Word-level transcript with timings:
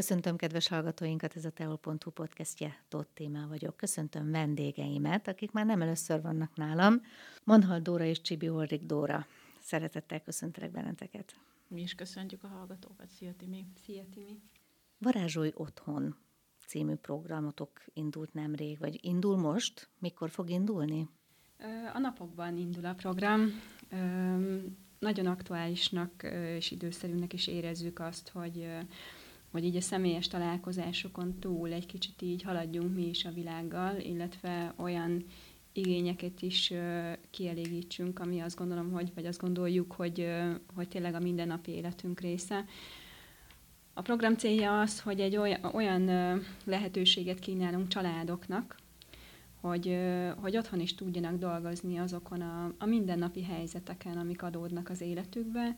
Köszöntöm 0.00 0.36
kedves 0.36 0.68
hallgatóinkat, 0.68 1.36
ez 1.36 1.44
a 1.44 1.50
teol.hu 1.50 2.10
podcastje, 2.10 2.82
Tott 2.88 3.10
témá 3.14 3.46
vagyok. 3.46 3.76
Köszöntöm 3.76 4.30
vendégeimet, 4.30 5.28
akik 5.28 5.52
már 5.52 5.66
nem 5.66 5.82
először 5.82 6.22
vannak 6.22 6.56
nálam. 6.56 7.00
Manhal 7.44 7.80
Dóra 7.80 8.04
és 8.04 8.20
Csibi 8.20 8.46
Holrik 8.46 8.82
Dóra. 8.82 9.26
Szeretettel 9.58 10.20
köszöntelek 10.20 10.70
benneteket. 10.70 11.36
Mi 11.68 11.80
is 11.80 11.94
köszöntjük 11.94 12.44
a 12.44 12.46
hallgatókat. 12.46 13.08
Szia 13.08 13.34
Timi. 13.34 13.66
Szia 13.84 14.02
Timi. 14.14 14.40
Varázsolj 14.98 15.52
otthon 15.54 16.16
című 16.66 16.94
programotok 16.94 17.82
indult 17.92 18.32
nemrég, 18.32 18.78
vagy 18.78 18.98
indul 19.02 19.36
most? 19.36 19.88
Mikor 19.98 20.30
fog 20.30 20.50
indulni? 20.50 21.08
A 21.94 21.98
napokban 21.98 22.56
indul 22.56 22.84
a 22.84 22.94
program. 22.94 23.50
Nagyon 24.98 25.26
aktuálisnak 25.26 26.22
és 26.56 26.70
időszerűnek 26.70 27.32
is 27.32 27.46
érezzük 27.46 27.98
azt, 27.98 28.28
hogy 28.28 28.66
hogy 29.50 29.64
így 29.64 29.76
a 29.76 29.80
személyes 29.80 30.28
találkozásokon 30.28 31.38
túl 31.38 31.72
egy 31.72 31.86
kicsit 31.86 32.22
így 32.22 32.42
haladjunk 32.42 32.94
mi 32.94 33.08
is 33.08 33.24
a 33.24 33.32
világgal, 33.32 33.98
illetve 33.98 34.74
olyan 34.76 35.24
igényeket 35.72 36.42
is 36.42 36.72
kielégítsünk, 37.30 38.18
ami 38.18 38.40
azt 38.40 38.56
gondolom, 38.56 38.90
hogy, 38.90 39.10
vagy 39.14 39.26
azt 39.26 39.40
gondoljuk, 39.40 39.92
hogy, 39.92 40.30
hogy 40.74 40.88
tényleg 40.88 41.14
a 41.14 41.20
mindennapi 41.20 41.70
életünk 41.70 42.20
része. 42.20 42.64
A 43.94 44.02
program 44.02 44.36
célja 44.36 44.80
az, 44.80 45.00
hogy 45.00 45.20
egy 45.20 45.36
olyan, 45.36 45.64
olyan 45.64 46.10
lehetőséget 46.64 47.38
kínálunk 47.38 47.88
családoknak, 47.88 48.76
hogy, 49.60 49.98
hogy 50.40 50.56
otthon 50.56 50.80
is 50.80 50.94
tudjanak 50.94 51.38
dolgozni 51.38 51.98
azokon 51.98 52.40
a, 52.40 52.74
a 52.78 52.86
mindennapi 52.86 53.42
helyzeteken, 53.42 54.16
amik 54.18 54.42
adódnak 54.42 54.88
az 54.88 55.00
életükbe, 55.00 55.76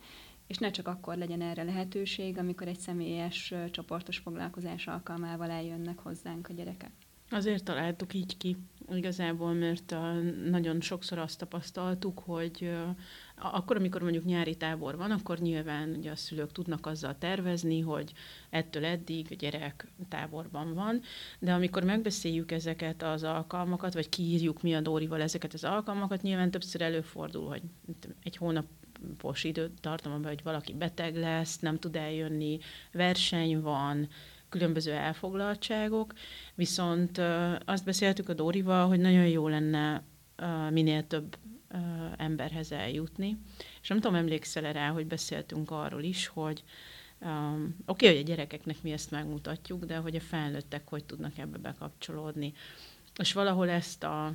és 0.53 0.59
ne 0.59 0.71
csak 0.71 0.89
akkor 0.89 1.17
legyen 1.17 1.41
erre 1.41 1.63
lehetőség, 1.63 2.39
amikor 2.39 2.69
egy 2.69 2.79
személyes 2.79 3.55
csoportos 3.71 4.19
foglalkozás 4.19 4.87
alkalmával 4.87 5.51
eljönnek 5.51 5.99
hozzánk 5.99 6.49
a 6.49 6.53
gyerekek. 6.53 6.91
Azért 7.31 7.65
találtuk 7.65 8.15
így 8.15 8.37
ki 8.37 8.57
igazából, 8.91 9.53
mert 9.53 9.95
nagyon 10.51 10.81
sokszor 10.81 11.19
azt 11.19 11.39
tapasztaltuk, 11.39 12.19
hogy 12.19 12.71
akkor, 13.37 13.77
amikor 13.77 14.03
mondjuk 14.03 14.25
nyári 14.25 14.57
tábor 14.57 14.97
van, 14.97 15.11
akkor 15.11 15.39
nyilván 15.39 15.91
ugye 15.91 16.11
a 16.11 16.17
szülők 16.17 16.53
tudnak 16.53 16.87
azzal 16.87 17.19
tervezni, 17.19 17.81
hogy 17.81 18.13
ettől 18.51 18.85
eddig 18.85 19.27
a 19.31 19.35
gyerek 19.35 19.87
táborban 20.09 20.75
van, 20.75 21.01
de 21.39 21.53
amikor 21.53 21.85
megbeszéljük 21.85 22.53
ezeket 22.53 23.03
az 23.03 23.23
alkalmakat, 23.23 23.95
vagy 23.95 24.09
kiírjuk 24.09 24.63
mi 24.63 24.75
a 24.75 24.81
Dórival 24.81 25.21
ezeket 25.21 25.53
az 25.53 25.65
alkalmakat, 25.65 26.23
nyilván 26.23 26.51
többször 26.51 26.83
előfordul, 26.83 27.49
hogy 27.49 27.63
egy 28.23 28.37
hónap 28.37 28.67
hónapos 29.03 29.45
időtartamban, 29.45 30.25
hogy 30.25 30.43
valaki 30.43 30.73
beteg 30.73 31.17
lesz, 31.17 31.59
nem 31.59 31.79
tud 31.79 31.97
eljönni, 31.97 32.59
verseny 32.93 33.61
van, 33.61 34.09
különböző 34.49 34.93
elfoglaltságok, 34.93 36.13
viszont 36.55 37.19
azt 37.65 37.85
beszéltük 37.85 38.29
a 38.29 38.35
Dórival, 38.35 38.89
hogy 38.89 39.01
nagyon 39.01 39.27
jó 39.27 39.49
lenne 39.49 40.03
minél 40.71 41.07
több 41.07 41.37
emberhez 42.17 42.73
eljutni. 42.73 43.39
És 43.83 43.89
nem 43.89 44.01
tudom, 44.01 44.17
emlékszel 44.17 44.73
rá, 44.73 44.89
hogy 44.89 45.07
beszéltünk 45.07 45.71
arról 45.71 46.03
is, 46.03 46.27
hogy 46.27 46.65
um, 47.21 47.77
oké, 47.87 48.07
okay, 48.07 48.09
hogy 48.09 48.31
a 48.31 48.35
gyerekeknek 48.35 48.83
mi 48.83 48.93
ezt 48.93 49.11
megmutatjuk, 49.11 49.85
de 49.85 49.97
hogy 49.97 50.17
a 50.17 50.21
felnőttek 50.21 50.89
hogy 50.89 51.05
tudnak 51.05 51.39
ebbe 51.39 51.59
bekapcsolódni. 51.59 52.53
És 53.19 53.33
valahol 53.33 53.69
ezt 53.69 54.03
a 54.05 54.33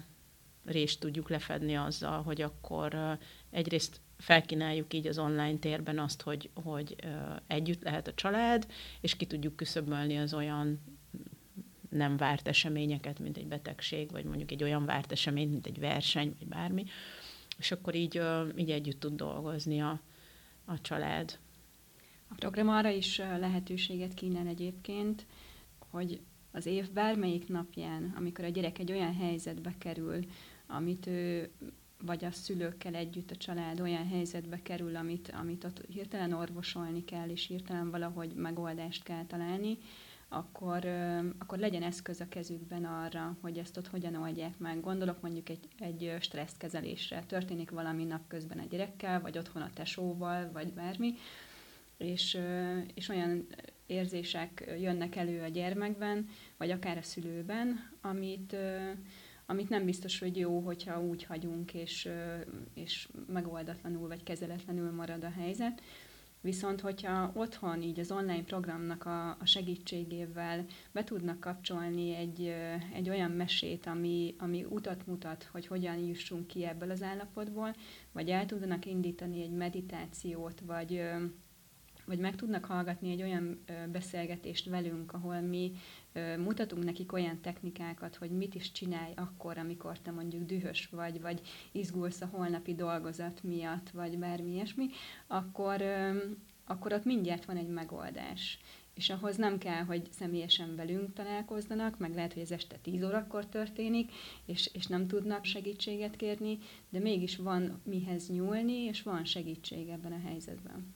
részt 0.66 1.00
tudjuk 1.00 1.30
lefedni 1.30 1.76
azzal, 1.76 2.22
hogy 2.24 2.42
akkor 2.42 2.94
uh, 2.94 3.12
egyrészt 3.52 4.02
felkínáljuk 4.18 4.94
így 4.94 5.08
az 5.08 5.18
online 5.18 5.58
térben 5.58 6.00
azt, 6.00 6.22
hogy, 6.22 6.50
hogy 6.54 6.96
együtt 7.48 7.84
lehet 7.84 8.08
a 8.08 8.14
család, 8.14 8.68
és 9.02 9.16
ki 9.16 9.26
tudjuk 9.26 9.56
küszöbölni 9.56 10.18
az 10.18 10.34
olyan 10.34 10.80
nem 11.90 12.18
várt 12.18 12.48
eseményeket, 12.48 13.20
mint 13.20 13.38
egy 13.38 13.48
betegség, 13.48 14.12
vagy 14.12 14.26
mondjuk 14.26 14.52
egy 14.52 14.64
olyan 14.64 14.86
várt 14.86 15.12
esemény, 15.12 15.50
mint 15.50 15.68
egy 15.68 15.80
verseny, 15.80 16.36
vagy 16.40 16.48
bármi, 16.48 16.86
és 17.58 17.72
akkor 17.72 17.96
így, 17.96 18.22
így 18.58 18.72
együtt 18.72 19.00
tud 19.00 19.16
dolgozni 19.16 19.82
a, 19.82 20.02
a 20.66 20.82
család. 20.82 21.38
A 22.28 22.34
program 22.36 22.70
arra 22.70 22.90
is 22.90 23.18
lehetőséget 23.18 24.14
kínál 24.14 24.48
egyébként, 24.48 25.26
hogy 25.90 26.20
az 26.52 26.66
év 26.66 26.92
bármelyik 26.92 27.48
napján, 27.48 28.14
amikor 28.18 28.46
a 28.46 28.50
gyerek 28.50 28.80
egy 28.80 28.92
olyan 28.92 29.16
helyzetbe 29.16 29.76
kerül, 29.78 30.26
amit 30.68 31.08
ő 31.08 31.52
vagy 32.02 32.26
a 32.26 32.32
szülőkkel 32.32 32.96
együtt 32.96 33.32
a 33.32 33.36
család 33.36 33.80
olyan 33.80 34.08
helyzetbe 34.08 34.62
kerül, 34.62 34.96
amit, 34.96 35.34
amit 35.40 35.64
ott 35.64 35.82
hirtelen 35.90 36.34
orvosolni 36.34 37.04
kell, 37.04 37.30
és 37.30 37.48
hirtelen 37.48 37.90
valahogy 37.92 38.34
megoldást 38.34 39.04
kell 39.04 39.26
találni, 39.26 39.78
akkor, 40.30 40.86
akkor 41.38 41.58
legyen 41.58 41.84
eszköz 41.84 42.22
a 42.22 42.28
kezükben 42.30 42.86
arra, 42.86 43.38
hogy 43.42 43.58
ezt 43.58 43.78
ott 43.78 43.88
hogyan 43.88 44.16
oldják 44.16 44.58
meg. 44.58 44.80
Gondolok 44.82 45.22
mondjuk 45.22 45.50
egy, 45.50 45.68
egy 45.80 46.16
stresszkezelésre. 46.20 47.24
Történik 47.28 47.70
valami 47.70 48.04
napközben 48.04 48.60
a 48.60 48.68
gyerekkel, 48.70 49.22
vagy 49.22 49.38
otthon 49.38 49.62
a 49.62 49.74
tesóval, 49.74 50.52
vagy 50.52 50.74
bármi, 50.74 51.14
és, 51.98 52.38
és 52.94 53.10
olyan 53.10 53.48
érzések 53.86 54.76
jönnek 54.80 55.16
elő 55.16 55.42
a 55.42 55.48
gyermekben, 55.48 56.30
vagy 56.58 56.72
akár 56.72 56.98
a 56.98 57.02
szülőben, 57.02 57.90
amit, 58.02 58.56
amit 59.50 59.70
nem 59.70 59.86
biztos, 59.86 60.20
hogy 60.20 60.38
jó, 60.38 60.60
hogyha 60.60 61.02
úgy 61.02 61.24
hagyunk, 61.24 61.74
és, 61.74 62.10
és 62.74 63.10
megoldatlanul 63.28 64.08
vagy 64.08 64.24
kezeletlenül 64.24 64.92
marad 64.92 65.24
a 65.24 65.32
helyzet. 65.32 65.82
Viszont, 66.42 66.82
hogyha 66.82 67.32
otthon 67.34 67.82
így 67.82 68.00
az 68.00 68.12
online 68.12 68.44
programnak 68.44 69.06
a, 69.06 69.30
a 69.30 69.46
segítségével 69.46 70.66
be 70.92 71.04
tudnak 71.04 71.40
kapcsolni 71.40 72.16
egy, 72.16 72.54
egy 72.94 73.10
olyan 73.10 73.32
mesét, 73.32 73.86
ami, 73.86 74.36
ami 74.38 74.64
utat 74.64 75.08
mutat, 75.08 75.50
hogy 75.52 75.68
hogyan 75.68 75.98
jussunk 75.98 76.48
ki 76.48 76.66
ebből 76.66 76.92
az 76.92 77.04
állapotból, 77.04 77.76
vagy 78.12 78.30
el 78.30 78.46
tudnak 78.46 78.86
indítani 78.86 79.42
egy 79.42 79.52
meditációt, 79.52 80.62
vagy, 80.66 81.02
vagy 82.08 82.20
meg 82.20 82.36
tudnak 82.36 82.66
hallgatni 82.66 83.12
egy 83.12 83.22
olyan 83.22 83.64
beszélgetést 83.92 84.70
velünk, 84.70 85.14
ahol 85.14 85.42
mi 85.42 85.72
mutatunk 86.38 86.84
nekik 86.84 87.14
olyan 87.14 87.42
technikákat, 87.42 88.16
hogy 88.16 88.32
mit 88.32 88.56
is 88.56 88.72
csinálj 88.72 89.14
akkor, 89.16 89.58
amikor 89.58 90.00
te 90.00 90.12
mondjuk 90.12 90.46
dühös 90.46 90.90
vagy, 90.92 91.22
vagy 91.22 91.42
izgulsz 91.72 92.22
a 92.22 92.30
holnapi 92.32 92.76
dolgozat 92.76 93.44
miatt, 93.44 93.90
vagy 93.90 94.18
bármi 94.18 94.52
ilyesmi, 94.52 94.86
akkor, 95.28 95.82
akkor 96.66 96.94
ott 96.94 97.06
mindjárt 97.06 97.46
van 97.46 97.58
egy 97.58 97.70
megoldás. 97.70 98.60
És 98.94 99.10
ahhoz 99.10 99.36
nem 99.36 99.58
kell, 99.58 99.84
hogy 99.84 100.08
személyesen 100.12 100.76
velünk 100.76 101.14
találkozzanak, 101.14 101.98
meg 101.98 102.14
lehet, 102.14 102.34
hogy 102.34 102.42
ez 102.42 102.52
este 102.52 102.78
10 102.82 103.04
órakor 103.04 103.46
történik, 103.46 104.12
és, 104.46 104.70
és 104.74 104.88
nem 104.88 105.08
tudnak 105.08 105.46
segítséget 105.46 106.16
kérni, 106.16 106.58
de 106.90 107.00
mégis 107.00 107.36
van 107.36 107.82
mihez 107.84 108.30
nyúlni, 108.30 108.74
és 108.74 109.04
van 109.04 109.26
segítség 109.26 109.90
ebben 109.90 110.12
a 110.12 110.28
helyzetben. 110.28 110.96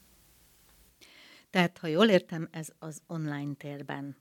Tehát, 1.52 1.78
ha 1.78 1.86
jól 1.86 2.08
értem, 2.08 2.48
ez 2.50 2.68
az 2.78 3.02
online 3.06 3.54
térben 3.54 4.16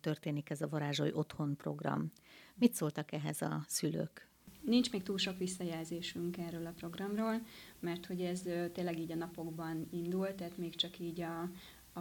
történik 0.00 0.50
ez 0.50 0.60
a 0.60 0.68
Varázsolj 0.68 1.10
Otthon 1.12 1.56
program. 1.56 2.12
Mit 2.54 2.74
szóltak 2.74 3.12
ehhez 3.12 3.42
a 3.42 3.64
szülők? 3.68 4.28
Nincs 4.60 4.92
még 4.92 5.02
túl 5.02 5.18
sok 5.18 5.38
visszajelzésünk 5.38 6.36
erről 6.38 6.66
a 6.66 6.74
programról, 6.76 7.40
mert 7.80 8.06
hogy 8.06 8.20
ez 8.20 8.42
tényleg 8.72 8.98
így 8.98 9.12
a 9.12 9.16
napokban 9.16 9.88
indult, 9.90 10.34
tehát 10.34 10.58
még 10.58 10.74
csak 10.74 10.98
így 10.98 11.20
a, 11.20 11.50
a, 11.92 12.00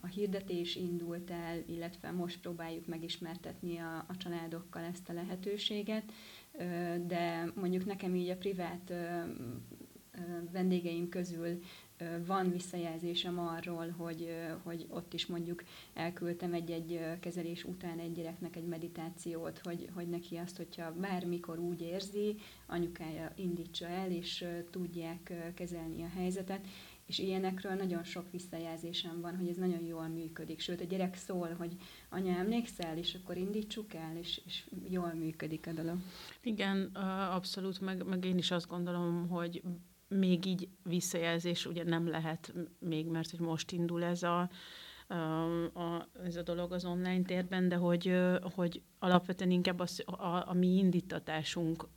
a 0.00 0.06
hirdetés 0.06 0.76
indult 0.76 1.30
el, 1.30 1.62
illetve 1.66 2.10
most 2.10 2.40
próbáljuk 2.40 2.86
megismertetni 2.86 3.78
a, 3.78 4.04
a 4.08 4.16
családokkal 4.16 4.82
ezt 4.82 5.08
a 5.08 5.12
lehetőséget, 5.12 6.12
de 7.06 7.52
mondjuk 7.54 7.84
nekem 7.84 8.14
így 8.14 8.28
a 8.28 8.36
privát 8.36 8.92
vendégeim 10.52 11.08
közül 11.08 11.60
van 12.26 12.50
visszajelzésem 12.50 13.38
arról, 13.38 13.90
hogy, 13.90 14.34
hogy 14.62 14.86
ott 14.88 15.12
is 15.12 15.26
mondjuk 15.26 15.64
elküldtem 15.94 16.52
egy-egy 16.52 17.00
kezelés 17.20 17.64
után 17.64 17.98
egy 17.98 18.12
gyereknek 18.12 18.56
egy 18.56 18.66
meditációt, 18.66 19.58
hogy, 19.58 19.88
hogy 19.94 20.08
neki 20.08 20.36
azt, 20.36 20.56
hogyha 20.56 20.92
bármikor 20.92 21.58
úgy 21.58 21.80
érzi, 21.80 22.36
anyukája 22.66 23.32
indítsa 23.36 23.86
el, 23.86 24.10
és 24.10 24.44
tudják 24.70 25.32
kezelni 25.54 26.02
a 26.02 26.08
helyzetet, 26.08 26.66
és 27.06 27.18
ilyenekről 27.18 27.72
nagyon 27.72 28.04
sok 28.04 28.30
visszajelzésem 28.30 29.20
van, 29.20 29.36
hogy 29.36 29.48
ez 29.48 29.56
nagyon 29.56 29.84
jól 29.84 30.08
működik. 30.08 30.60
Sőt, 30.60 30.80
a 30.80 30.84
gyerek 30.84 31.16
szól, 31.16 31.54
hogy 31.58 31.76
anya, 32.08 32.36
emlékszel, 32.36 32.98
és 32.98 33.14
akkor 33.14 33.36
indítsuk 33.36 33.94
el, 33.94 34.16
és, 34.16 34.40
és 34.46 34.64
jól 34.88 35.12
működik 35.14 35.66
a 35.66 35.72
dolog. 35.72 35.98
Igen, 36.42 36.84
abszolút, 37.30 37.80
meg, 37.80 38.04
meg 38.04 38.24
én 38.24 38.38
is 38.38 38.50
azt 38.50 38.68
gondolom, 38.68 39.28
hogy 39.28 39.62
még 40.08 40.46
így 40.46 40.68
visszajelzés 40.82 41.66
ugye 41.66 41.84
nem 41.84 42.08
lehet 42.08 42.54
még, 42.78 43.06
mert 43.06 43.30
hogy 43.30 43.40
most 43.40 43.72
indul 43.72 44.04
ez 44.04 44.22
a, 44.22 44.50
a, 45.06 45.14
a, 45.64 46.08
ez 46.24 46.36
a 46.36 46.42
dolog 46.42 46.72
az 46.72 46.84
online 46.84 47.22
térben, 47.22 47.68
de 47.68 47.76
hogy, 47.76 48.20
hogy 48.54 48.82
alapvetően 48.98 49.50
inkább 49.50 49.78
az, 49.80 50.02
a, 50.06 50.48
a 50.48 50.52
mi 50.52 50.76
indítatásunk 50.76 51.88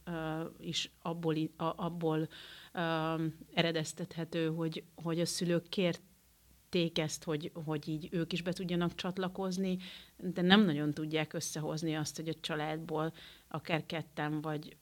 is 0.59 0.91
abból, 1.01 1.35
a, 1.55 1.63
abból 1.75 2.27
uh, 2.73 3.21
eredeztethető, 3.53 4.47
hogy, 4.47 4.83
hogy 4.95 5.19
a 5.19 5.25
szülők 5.25 5.69
kért 5.69 6.01
szerették 6.69 6.99
ezt, 6.99 7.23
hogy, 7.23 7.51
hogy 7.53 7.87
így 7.87 8.07
ők 8.11 8.33
is 8.33 8.41
be 8.41 8.53
tudjanak 8.53 8.95
csatlakozni, 8.95 9.77
de 10.17 10.41
nem 10.41 10.65
nagyon 10.65 10.93
tudják 10.93 11.33
összehozni 11.33 11.95
azt, 11.95 12.15
hogy 12.15 12.27
a 12.27 12.39
családból 12.41 13.13
akár 13.47 13.85
ketten 13.85 14.41
vagy, 14.41 14.77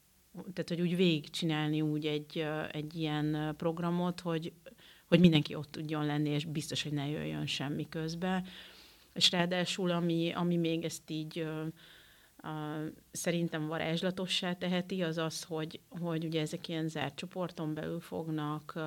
tehát 0.52 0.68
hogy 0.68 0.80
úgy 0.80 0.96
végigcsinálni 0.96 1.80
úgy 1.80 2.06
egy, 2.06 2.46
egy 2.72 2.96
ilyen 2.96 3.54
programot, 3.56 4.20
hogy, 4.20 4.52
hogy 5.08 5.20
mindenki 5.20 5.54
ott 5.54 5.70
tudjon 5.70 6.06
lenni, 6.06 6.28
és 6.28 6.44
biztos, 6.44 6.82
hogy 6.82 6.92
ne 6.92 7.08
jöjjön 7.08 7.46
semmi 7.46 7.88
közbe. 7.88 8.44
És 9.14 9.30
ráadásul, 9.30 9.90
ami, 9.90 10.32
ami 10.32 10.56
még 10.56 10.84
ezt 10.84 11.10
így 11.10 11.40
uh, 11.40 12.86
szerintem 13.10 13.66
varázslatossá 13.66 14.52
teheti, 14.52 15.02
az 15.02 15.18
az, 15.18 15.42
hogy, 15.42 15.80
hogy 15.88 16.24
ugye 16.24 16.40
ezek 16.40 16.68
ilyen 16.68 16.88
zárt 16.88 17.16
csoporton 17.16 17.74
belül 17.74 18.00
fognak 18.00 18.72
uh, 18.76 18.82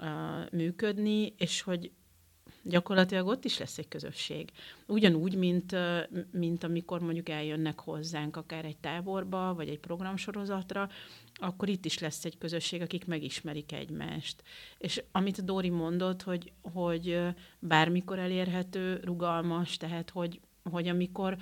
uh, 0.00 0.50
működni, 0.50 1.34
és 1.36 1.62
hogy 1.62 1.90
gyakorlatilag 2.64 3.26
ott 3.26 3.44
is 3.44 3.58
lesz 3.58 3.78
egy 3.78 3.88
közösség. 3.88 4.50
Ugyanúgy, 4.86 5.36
mint, 5.36 5.76
mint 6.30 6.64
amikor 6.64 7.00
mondjuk 7.00 7.28
eljönnek 7.28 7.80
hozzánk 7.80 8.36
akár 8.36 8.64
egy 8.64 8.76
táborba, 8.76 9.54
vagy 9.54 9.68
egy 9.68 9.78
programsorozatra, 9.78 10.88
akkor 11.34 11.68
itt 11.68 11.84
is 11.84 11.98
lesz 11.98 12.24
egy 12.24 12.38
közösség, 12.38 12.80
akik 12.80 13.06
megismerik 13.06 13.72
egymást. 13.72 14.42
És 14.78 15.02
amit 15.12 15.44
Dori 15.44 15.70
mondott, 15.70 16.22
hogy, 16.22 16.52
hogy 16.62 17.18
bármikor 17.58 18.18
elérhető, 18.18 19.00
rugalmas, 19.04 19.76
tehát 19.76 20.10
hogy, 20.10 20.40
hogy 20.70 20.88
amikor, 20.88 21.36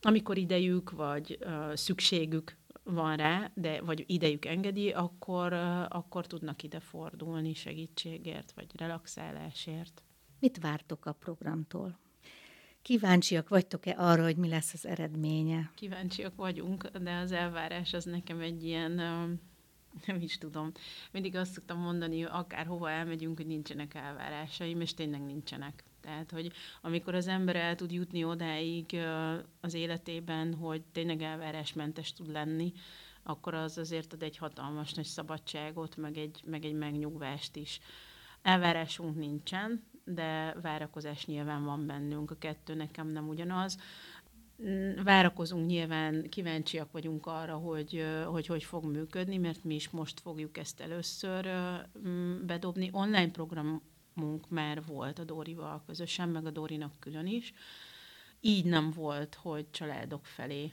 amikor 0.00 0.38
idejük 0.38 0.90
vagy 0.90 1.38
uh, 1.40 1.74
szükségük 1.74 2.56
van 2.82 3.16
rá, 3.16 3.50
de 3.54 3.80
vagy 3.80 4.04
idejük 4.06 4.44
engedi, 4.44 4.90
akkor, 4.90 5.52
akkor 5.88 6.26
tudnak 6.26 6.62
ide 6.62 6.80
fordulni 6.80 7.54
segítségért, 7.54 8.52
vagy 8.52 8.66
relaxálásért. 8.76 10.02
Mit 10.46 10.58
vártok 10.58 11.06
a 11.06 11.12
programtól? 11.12 11.98
Kíváncsiak 12.82 13.48
vagytok-e 13.48 13.94
arra, 13.98 14.22
hogy 14.22 14.36
mi 14.36 14.48
lesz 14.48 14.72
az 14.72 14.86
eredménye? 14.86 15.70
Kíváncsiak 15.74 16.36
vagyunk, 16.36 16.86
de 16.86 17.16
az 17.16 17.32
elvárás 17.32 17.92
az 17.92 18.04
nekem 18.04 18.40
egy 18.40 18.64
ilyen, 18.64 18.92
nem 20.06 20.20
is 20.20 20.38
tudom. 20.38 20.72
Mindig 21.12 21.36
azt 21.36 21.52
szoktam 21.52 21.78
mondani, 21.78 22.20
hogy 22.20 22.30
akárhova 22.32 22.90
elmegyünk, 22.90 23.36
hogy 23.36 23.46
nincsenek 23.46 23.94
elvárásaim, 23.94 24.80
és 24.80 24.94
tényleg 24.94 25.24
nincsenek. 25.24 25.84
Tehát, 26.00 26.30
hogy 26.30 26.52
amikor 26.82 27.14
az 27.14 27.26
ember 27.26 27.56
el 27.56 27.74
tud 27.74 27.92
jutni 27.92 28.24
odáig 28.24 28.96
az 29.60 29.74
életében, 29.74 30.54
hogy 30.54 30.82
tényleg 30.92 31.22
elvárásmentes 31.22 32.12
tud 32.12 32.32
lenni, 32.32 32.72
akkor 33.22 33.54
az 33.54 33.78
azért 33.78 34.12
ad 34.12 34.22
egy 34.22 34.36
hatalmas 34.36 34.92
nagy 34.92 35.04
szabadságot, 35.04 35.96
meg 35.96 36.16
egy, 36.16 36.42
meg 36.44 36.64
egy 36.64 36.74
megnyugvást 36.74 37.56
is. 37.56 37.80
Elvárásunk 38.42 39.16
nincsen, 39.16 39.94
de 40.06 40.56
várakozás 40.62 41.26
nyilván 41.26 41.64
van 41.64 41.86
bennünk, 41.86 42.30
a 42.30 42.38
kettő 42.38 42.74
nekem 42.74 43.08
nem 43.08 43.28
ugyanaz. 43.28 43.78
Mm, 44.62 45.02
várakozunk 45.02 45.66
nyilván, 45.66 46.28
kíváncsiak 46.28 46.92
vagyunk 46.92 47.26
arra, 47.26 47.56
hogy, 47.56 48.04
hogy 48.24 48.46
hogy 48.46 48.64
fog 48.64 48.84
működni, 48.84 49.36
mert 49.36 49.64
mi 49.64 49.74
is 49.74 49.90
most 49.90 50.20
fogjuk 50.20 50.58
ezt 50.58 50.80
először 50.80 51.48
mm, 52.08 52.46
bedobni. 52.46 52.88
Online 52.92 53.30
programunk 53.30 54.48
már 54.48 54.84
volt 54.84 55.18
a 55.18 55.24
Dórival 55.24 55.82
közösen, 55.86 56.28
meg 56.28 56.46
a 56.46 56.50
Dórinak 56.50 57.00
külön 57.00 57.26
is. 57.26 57.52
Így 58.40 58.64
nem 58.64 58.90
volt, 58.90 59.34
hogy 59.34 59.70
családok 59.70 60.26
felé 60.26 60.72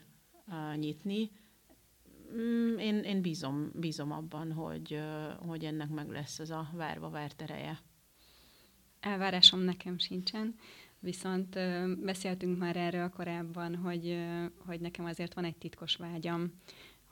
nyitni. 0.75 1.31
Mm, 2.33 2.77
én, 2.77 2.95
én 2.95 3.21
bízom, 3.21 3.71
bízom 3.73 4.11
abban, 4.11 4.51
hogy, 4.51 4.99
hogy 5.47 5.65
ennek 5.65 5.89
meg 5.89 6.09
lesz 6.09 6.39
ez 6.39 6.49
a 6.49 6.69
várva 6.73 7.09
várt 7.09 7.41
ereje 7.41 7.81
elvárásom 9.03 9.59
nekem 9.59 9.97
sincsen, 9.97 10.55
viszont 10.99 11.59
beszéltünk 12.03 12.57
már 12.57 12.75
erről 12.75 13.09
korábban, 13.09 13.75
hogy, 13.75 14.17
hogy 14.65 14.79
nekem 14.79 15.05
azért 15.05 15.33
van 15.33 15.45
egy 15.45 15.55
titkos 15.55 15.95
vágyam, 15.95 16.51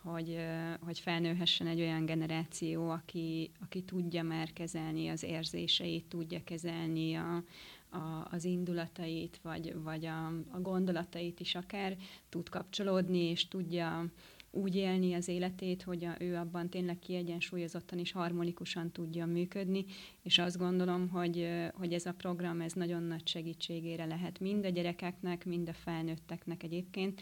hogy, 0.02 0.38
hogy 0.82 1.00
felnőhessen 1.00 1.68
egy 1.68 1.80
olyan 1.80 2.06
generáció, 2.06 2.90
aki, 2.90 3.52
aki 3.60 3.84
tudja 3.84 4.24
már 4.24 4.54
kezelni 4.54 5.08
az 5.08 5.24
érzéseit, 5.24 6.06
tudja 6.06 6.44
kezelni 6.44 7.16
a, 7.16 7.44
a, 7.90 8.28
az 8.32 8.44
indulatait, 8.44 9.40
vagy, 9.42 9.76
vagy 9.84 10.06
a, 10.06 10.26
a 10.28 10.60
gondolatait 10.62 11.40
is 11.40 11.56
akár, 11.56 11.98
tud 12.30 12.50
kapcsolódni, 12.50 13.20
és 13.20 13.48
tudja 13.48 14.06
úgy 14.52 14.76
élni 14.76 15.14
az 15.14 15.28
életét, 15.28 15.84
hogy 15.84 16.06
a, 16.06 16.16
ő 16.20 16.36
abban 16.36 16.70
tényleg 16.70 17.00
kiegyensúlyozottan 17.00 18.00
és 18.00 18.12
harmonikusan 18.12 18.92
tudja 18.92 19.26
működni, 19.26 19.86
és 20.22 20.38
azt 20.38 20.58
gondolom, 20.58 21.10
hogy, 21.10 21.48
hogy 21.74 21.94
ez 21.94 22.06
a 22.06 22.14
program 22.14 22.62
ez 22.62 22.74
nagyon 22.74 23.04
nagy 23.04 23.28
segítségére 23.28 24.06
lehet 24.06 24.40
mind 24.40 24.66
a 24.66 24.70
gyerekeknek, 24.70 25.46
mind 25.46 25.70
a 25.70 25.74
felnőtteknek 25.74 26.64
egyébként, 26.64 27.22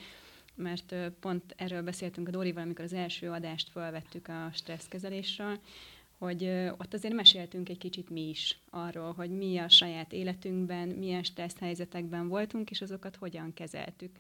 mert 0.56 0.96
pont 1.20 1.54
erről 1.58 1.82
beszéltünk 1.82 2.28
a 2.28 2.32
Dórival, 2.32 2.64
amikor 2.64 2.86
az 2.86 2.94
első 2.94 3.30
adást 3.30 3.70
felvettük 3.70 4.28
a 4.28 4.50
stresszkezelésről, 4.54 5.60
hogy 6.18 6.44
ott 6.78 6.94
azért 6.94 7.14
meséltünk 7.14 7.70
egy 7.70 7.78
kicsit 7.78 8.10
mi 8.10 8.30
is 8.30 8.60
arról, 8.70 9.14
hogy 9.14 9.30
mi 9.30 9.58
a 9.58 9.70
saját 9.70 10.14
életünkben, 10.14 10.88
milyen 10.88 11.24
stressz 11.24 11.60
helyzetekben 11.60 12.28
voltunk, 12.28 12.70
és 12.70 12.82
azokat 12.82 13.16
hogyan 13.16 13.54
kezeltük. 13.54 14.12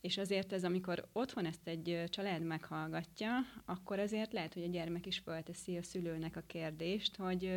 És 0.00 0.18
azért 0.18 0.52
ez, 0.52 0.64
amikor 0.64 1.08
otthon 1.12 1.46
ezt 1.46 1.68
egy 1.68 2.04
család 2.08 2.42
meghallgatja, 2.42 3.30
akkor 3.64 3.98
azért 3.98 4.32
lehet, 4.32 4.54
hogy 4.54 4.62
a 4.62 4.68
gyermek 4.68 5.06
is 5.06 5.18
fölteszi 5.18 5.76
a 5.76 5.82
szülőnek 5.82 6.36
a 6.36 6.44
kérdést, 6.46 7.16
hogy, 7.16 7.50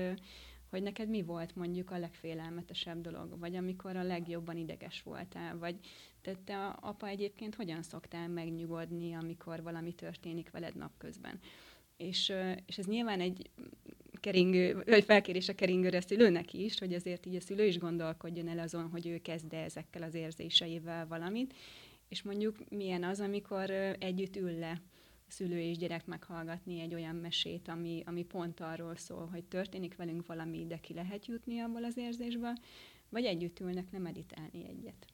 hogy 0.69 0.83
neked 0.83 1.09
mi 1.09 1.21
volt 1.21 1.55
mondjuk 1.55 1.91
a 1.91 1.97
legfélelmetesebb 1.97 3.01
dolog, 3.01 3.39
vagy 3.39 3.55
amikor 3.55 3.95
a 3.95 4.03
legjobban 4.03 4.57
ideges 4.57 5.01
voltál, 5.01 5.57
vagy 5.57 5.75
te, 6.21 6.35
te 6.43 6.67
apa 6.67 7.07
egyébként 7.07 7.55
hogyan 7.55 7.83
szoktál 7.83 8.27
megnyugodni, 8.27 9.13
amikor 9.13 9.63
valami 9.63 9.93
történik 9.93 10.49
veled 10.49 10.75
napközben. 10.75 11.39
És, 11.97 12.33
és 12.65 12.77
ez 12.77 12.85
nyilván 12.85 13.19
egy 13.19 13.49
keringő, 14.19 14.83
vagy 14.85 15.03
felkérés 15.03 15.49
a 15.49 15.55
keringőre 15.55 16.01
szülőnek 16.01 16.53
is, 16.53 16.79
hogy 16.79 16.93
azért 16.93 17.25
így 17.25 17.35
a 17.35 17.41
szülő 17.41 17.65
is 17.65 17.77
gondolkodjon 17.77 18.47
el 18.47 18.59
azon, 18.59 18.89
hogy 18.89 19.07
ő 19.07 19.17
kezd 19.17 19.53
ezekkel 19.53 20.03
az 20.03 20.13
érzéseivel 20.13 21.07
valamit, 21.07 21.53
és 22.09 22.21
mondjuk 22.23 22.69
milyen 22.69 23.03
az, 23.03 23.19
amikor 23.19 23.69
együtt 23.99 24.35
ül 24.35 24.59
le 24.59 24.81
szülő 25.27 25.59
és 25.59 25.77
gyerek 25.77 26.05
meghallgatni 26.05 26.79
egy 26.79 26.93
olyan 26.93 27.15
mesét, 27.15 27.67
ami, 27.67 28.03
ami 28.05 28.23
pont 28.23 28.59
arról 28.59 28.95
szól, 28.95 29.27
hogy 29.27 29.43
történik 29.43 29.95
velünk 29.95 30.25
valami, 30.25 30.65
de 30.65 30.77
ki 30.77 30.93
lehet 30.93 31.25
jutni 31.25 31.59
abból 31.59 31.83
az 31.83 31.97
érzésből, 31.97 32.53
vagy 33.09 33.25
együtt 33.25 33.59
ülnek 33.59 33.91
nem 33.91 34.01
meditálni 34.01 34.67
egyet. 34.67 35.05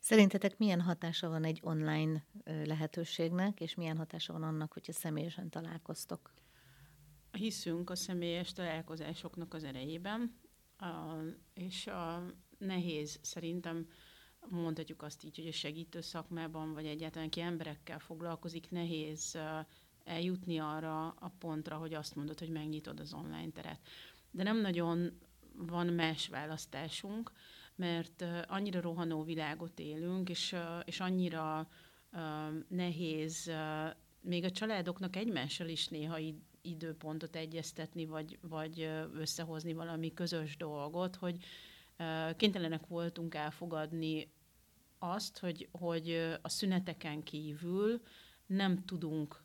Szerintetek 0.00 0.58
milyen 0.58 0.80
hatása 0.80 1.28
van 1.28 1.44
egy 1.44 1.60
online 1.62 2.24
lehetőségnek, 2.44 3.60
és 3.60 3.74
milyen 3.74 3.96
hatása 3.96 4.32
van 4.32 4.42
annak, 4.42 4.72
hogyha 4.72 4.92
személyesen 4.92 5.50
találkoztok? 5.50 6.32
Hiszünk 7.32 7.90
a 7.90 7.96
személyes 7.96 8.52
találkozásoknak 8.52 9.54
az 9.54 9.64
erejében, 9.64 10.38
és 11.54 11.86
a 11.86 12.26
nehéz 12.58 13.18
szerintem 13.22 13.86
mondhatjuk 14.48 15.02
azt 15.02 15.24
így, 15.24 15.36
hogy 15.36 15.46
a 15.46 15.52
segítő 15.52 16.00
szakmában, 16.00 16.72
vagy 16.74 16.86
egyáltalán 16.86 17.30
ki 17.30 17.40
emberekkel 17.40 17.98
foglalkozik, 17.98 18.70
nehéz 18.70 19.38
eljutni 20.04 20.58
arra 20.58 21.08
a 21.08 21.32
pontra, 21.38 21.76
hogy 21.76 21.94
azt 21.94 22.14
mondod, 22.14 22.38
hogy 22.38 22.50
megnyitod 22.50 23.00
az 23.00 23.12
online 23.12 23.50
teret. 23.50 23.80
De 24.30 24.42
nem 24.42 24.60
nagyon 24.60 25.18
van 25.56 25.86
más 25.86 26.28
választásunk, 26.28 27.32
mert 27.74 28.24
annyira 28.46 28.80
rohanó 28.80 29.22
világot 29.22 29.78
élünk, 29.78 30.28
és, 30.28 30.56
és 30.84 31.00
annyira 31.00 31.68
nehéz 32.68 33.50
még 34.20 34.44
a 34.44 34.50
családoknak 34.50 35.16
egymással 35.16 35.68
is 35.68 35.88
néha 35.88 36.18
időpontot 36.62 37.36
egyeztetni, 37.36 38.06
vagy, 38.06 38.38
vagy 38.40 38.88
összehozni 39.14 39.72
valami 39.72 40.14
közös 40.14 40.56
dolgot, 40.56 41.16
hogy 41.16 41.44
kénytelenek 42.36 42.86
voltunk 42.86 43.34
elfogadni 43.34 44.32
azt, 44.98 45.38
hogy, 45.38 45.68
hogy 45.72 46.38
a 46.42 46.48
szüneteken 46.48 47.22
kívül 47.22 48.00
nem 48.46 48.84
tudunk 48.84 49.42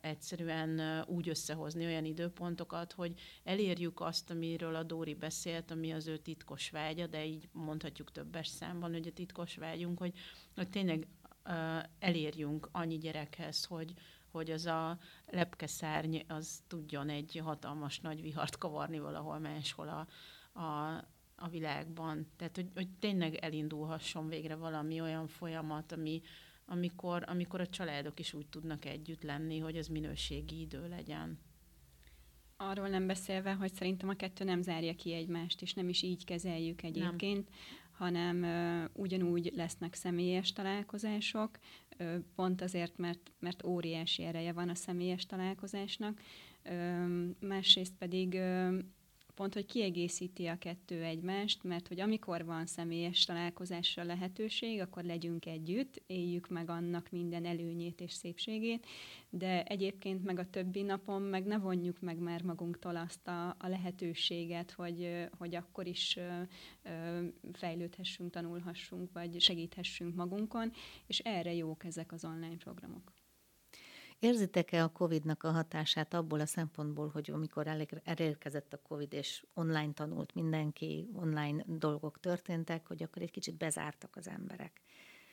egyszerűen 0.00 1.02
úgy 1.06 1.28
összehozni 1.28 1.84
olyan 1.84 2.04
időpontokat, 2.04 2.92
hogy 2.92 3.20
elérjük 3.44 4.00
azt, 4.00 4.30
amiről 4.30 4.74
a 4.74 4.82
Dóri 4.82 5.14
beszélt, 5.14 5.70
ami 5.70 5.92
az 5.92 6.06
ő 6.06 6.16
titkos 6.16 6.70
vágya, 6.70 7.06
de 7.06 7.24
így 7.24 7.48
mondhatjuk 7.52 8.12
többes 8.12 8.46
számban, 8.48 8.92
hogy 8.92 9.06
a 9.06 9.12
titkos 9.12 9.56
vágyunk, 9.56 9.98
hogy, 9.98 10.12
hogy 10.54 10.68
tényleg 10.68 11.06
elérjünk 11.98 12.68
annyi 12.72 12.98
gyerekhez, 12.98 13.64
hogy, 13.64 13.94
hogy 14.30 14.50
az 14.50 14.66
a 14.66 14.98
lepkeszárny 15.26 16.18
az 16.28 16.62
tudjon 16.66 17.08
egy 17.08 17.40
hatalmas 17.44 18.00
nagy 18.00 18.22
vihart 18.22 18.58
kavarni 18.58 18.98
valahol 18.98 19.38
máshol 19.38 19.88
a, 19.88 20.06
a, 20.60 21.04
a 21.36 21.48
világban. 21.48 22.26
Tehát, 22.36 22.56
hogy, 22.56 22.70
hogy 22.74 22.88
tényleg 22.98 23.34
elindulhasson 23.34 24.28
végre 24.28 24.54
valami 24.54 25.00
olyan 25.00 25.26
folyamat, 25.26 25.92
ami, 25.92 26.20
amikor, 26.64 27.24
amikor 27.26 27.60
a 27.60 27.66
családok 27.66 28.20
is 28.20 28.34
úgy 28.34 28.46
tudnak 28.46 28.84
együtt 28.84 29.22
lenni, 29.22 29.58
hogy 29.58 29.76
ez 29.76 29.86
minőségi 29.86 30.60
idő 30.60 30.88
legyen. 30.88 31.38
Arról 32.56 32.88
nem 32.88 33.06
beszélve, 33.06 33.52
hogy 33.52 33.74
szerintem 33.74 34.08
a 34.08 34.14
kettő 34.14 34.44
nem 34.44 34.62
zárja 34.62 34.94
ki 34.94 35.12
egymást, 35.12 35.62
és 35.62 35.74
nem 35.74 35.88
is 35.88 36.02
így 36.02 36.24
kezeljük 36.24 36.82
egyébként, 36.82 37.48
nem. 37.48 37.58
hanem 37.90 38.42
uh, 38.42 38.90
ugyanúgy 39.02 39.52
lesznek 39.54 39.94
személyes 39.94 40.52
találkozások, 40.52 41.58
uh, 41.98 42.14
pont 42.34 42.62
azért, 42.62 42.96
mert, 42.96 43.32
mert 43.38 43.64
óriási 43.64 44.22
ereje 44.22 44.52
van 44.52 44.68
a 44.68 44.74
személyes 44.74 45.26
találkozásnak, 45.26 46.20
uh, 46.64 47.06
másrészt 47.40 47.94
pedig 47.98 48.32
uh, 48.32 48.78
pont, 49.36 49.54
hogy 49.54 49.66
kiegészíti 49.66 50.46
a 50.46 50.58
kettő 50.58 51.02
egymást, 51.02 51.62
mert 51.62 51.88
hogy 51.88 52.00
amikor 52.00 52.44
van 52.44 52.66
személyes 52.66 53.24
találkozásra 53.24 54.02
lehetőség, 54.02 54.80
akkor 54.80 55.02
legyünk 55.02 55.46
együtt, 55.46 56.02
éljük 56.06 56.48
meg 56.48 56.70
annak 56.70 57.10
minden 57.10 57.44
előnyét 57.44 58.00
és 58.00 58.12
szépségét, 58.12 58.86
de 59.30 59.64
egyébként 59.64 60.24
meg 60.24 60.38
a 60.38 60.50
többi 60.50 60.82
napon 60.82 61.22
meg 61.22 61.44
ne 61.44 61.58
vonjuk 61.58 62.00
meg 62.00 62.18
már 62.18 62.42
magunktól 62.42 62.96
azt 62.96 63.26
a, 63.28 63.48
a 63.48 63.68
lehetőséget, 63.68 64.70
hogy, 64.70 65.28
hogy 65.38 65.54
akkor 65.54 65.86
is 65.86 66.18
fejlődhessünk, 67.52 68.30
tanulhassunk, 68.30 69.12
vagy 69.12 69.40
segíthessünk 69.40 70.14
magunkon, 70.14 70.72
és 71.06 71.18
erre 71.18 71.54
jók 71.54 71.84
ezek 71.84 72.12
az 72.12 72.24
online 72.24 72.56
programok. 72.56 73.12
Érzitek-e 74.18 74.82
a 74.82 74.92
COVID-nak 74.92 75.42
a 75.42 75.50
hatását 75.50 76.14
abból 76.14 76.40
a 76.40 76.46
szempontból, 76.46 77.08
hogy 77.08 77.30
amikor 77.30 77.66
elérkezett 78.04 78.72
a 78.72 78.82
COVID, 78.82 79.12
és 79.12 79.44
online 79.54 79.92
tanult 79.92 80.34
mindenki, 80.34 81.08
online 81.12 81.64
dolgok 81.66 82.20
történtek, 82.20 82.86
hogy 82.86 83.02
akkor 83.02 83.22
egy 83.22 83.30
kicsit 83.30 83.54
bezártak 83.54 84.16
az 84.16 84.28
emberek. 84.28 84.80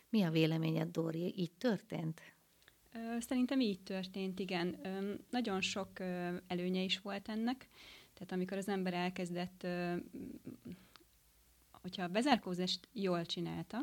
Mi 0.10 0.24
a 0.24 0.32
véleményed, 0.32 0.92
Dóri? 0.92 1.34
Így 1.38 1.52
történt? 1.58 2.22
Szerintem 3.20 3.60
így 3.60 3.80
történt, 3.82 4.40
igen. 4.40 4.80
Nagyon 5.30 5.62
sok 5.62 6.00
előnye 6.48 6.82
is 6.82 7.00
volt 7.00 7.30
ennek. 7.30 7.70
Tehát 8.14 8.32
amikor 8.32 8.58
az 8.58 8.68
ember 8.68 8.94
elkezdett, 8.94 9.68
hogyha 11.72 12.04
a 12.04 12.08
bezárkózást 12.08 12.88
jól 12.92 13.26
csinálta, 13.26 13.78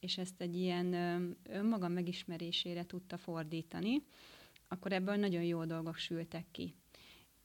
és 0.00 0.18
ezt 0.18 0.40
egy 0.40 0.56
ilyen 0.56 0.94
önmagam 1.42 1.92
megismerésére 1.92 2.86
tudta 2.86 3.16
fordítani, 3.16 4.02
akkor 4.68 4.92
ebből 4.92 5.16
nagyon 5.16 5.42
jó 5.42 5.64
dolgok 5.64 5.96
sültek 5.96 6.44
ki. 6.50 6.74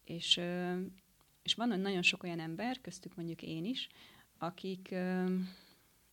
És, 0.03 0.41
és 1.43 1.53
van 1.55 1.79
nagyon 1.79 2.01
sok 2.01 2.23
olyan 2.23 2.39
ember, 2.39 2.81
köztük 2.81 3.15
mondjuk 3.15 3.41
én 3.41 3.65
is, 3.65 3.87
akik, 4.37 4.95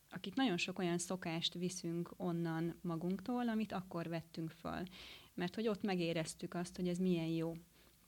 akik 0.09 0.35
nagyon 0.35 0.57
sok 0.57 0.79
olyan 0.79 0.97
szokást 0.97 1.53
viszünk 1.53 2.13
onnan 2.17 2.75
magunktól, 2.81 3.49
amit 3.49 3.71
akkor 3.71 4.07
vettünk 4.07 4.51
föl. 4.51 4.83
Mert 5.33 5.55
hogy 5.55 5.67
ott 5.67 5.81
megéreztük 5.83 6.53
azt, 6.53 6.75
hogy 6.75 6.87
ez 6.87 6.97
milyen 6.97 7.27
jó. 7.27 7.55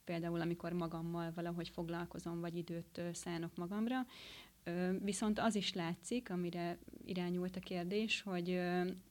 Például, 0.04 0.40
amikor 0.40 0.72
magammal 0.72 1.32
valahogy 1.34 1.68
foglalkozom, 1.68 2.40
vagy 2.40 2.56
időt 2.56 3.00
szánok 3.12 3.56
magamra, 3.56 4.06
Viszont 5.02 5.38
az 5.38 5.54
is 5.54 5.72
látszik, 5.72 6.30
amire 6.30 6.78
irányult 7.10 7.56
a 7.56 7.60
kérdés, 7.60 8.22
hogy, 8.22 8.60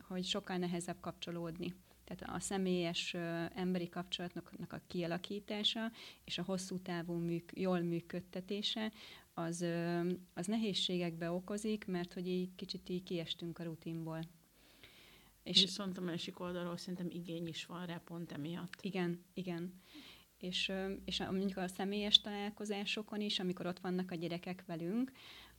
hogy 0.02 0.24
sokkal 0.26 0.58
nehezebb 0.58 1.00
kapcsolódni. 1.00 1.74
Tehát 2.04 2.36
a 2.36 2.40
személyes 2.40 3.14
emberi 3.54 3.90
kapcsolatnak 3.90 4.74
a 4.74 4.82
kialakítása 4.88 5.92
és 6.24 6.38
a 6.38 6.44
hosszú 6.44 6.80
távú 6.80 7.14
műk, 7.14 7.52
jól 7.56 7.80
működtetése 7.80 8.92
az, 9.34 9.66
az 10.34 10.46
nehézségekbe 10.46 11.32
okozik, 11.32 11.86
mert 11.86 12.14
hogy 12.14 12.28
így 12.28 12.56
kicsit 12.56 12.90
így 12.90 13.04
kiestünk 13.04 13.60
a 13.60 13.64
rutinból. 13.64 14.20
És 15.44 15.62
Viszont 15.62 15.98
a 15.98 16.02
másik 16.02 16.40
oldalról 16.40 16.78
szerintem 16.78 17.10
igény 17.10 17.48
is 17.48 17.66
van 17.66 17.86
rá 17.86 18.02
pont 18.06 18.32
emiatt. 18.32 18.82
Igen, 18.82 19.24
igen. 19.34 19.82
És, 20.38 20.72
és 21.06 21.20
mondjuk 21.20 21.58
a 21.58 21.68
személyes 21.68 22.22
találkozásokon 22.22 23.22
is, 23.22 23.40
amikor 23.40 23.66
ott 23.66 23.80
vannak 23.80 24.12
a 24.12 24.16
gyerekek 24.16 24.64
velünk, 24.66 25.12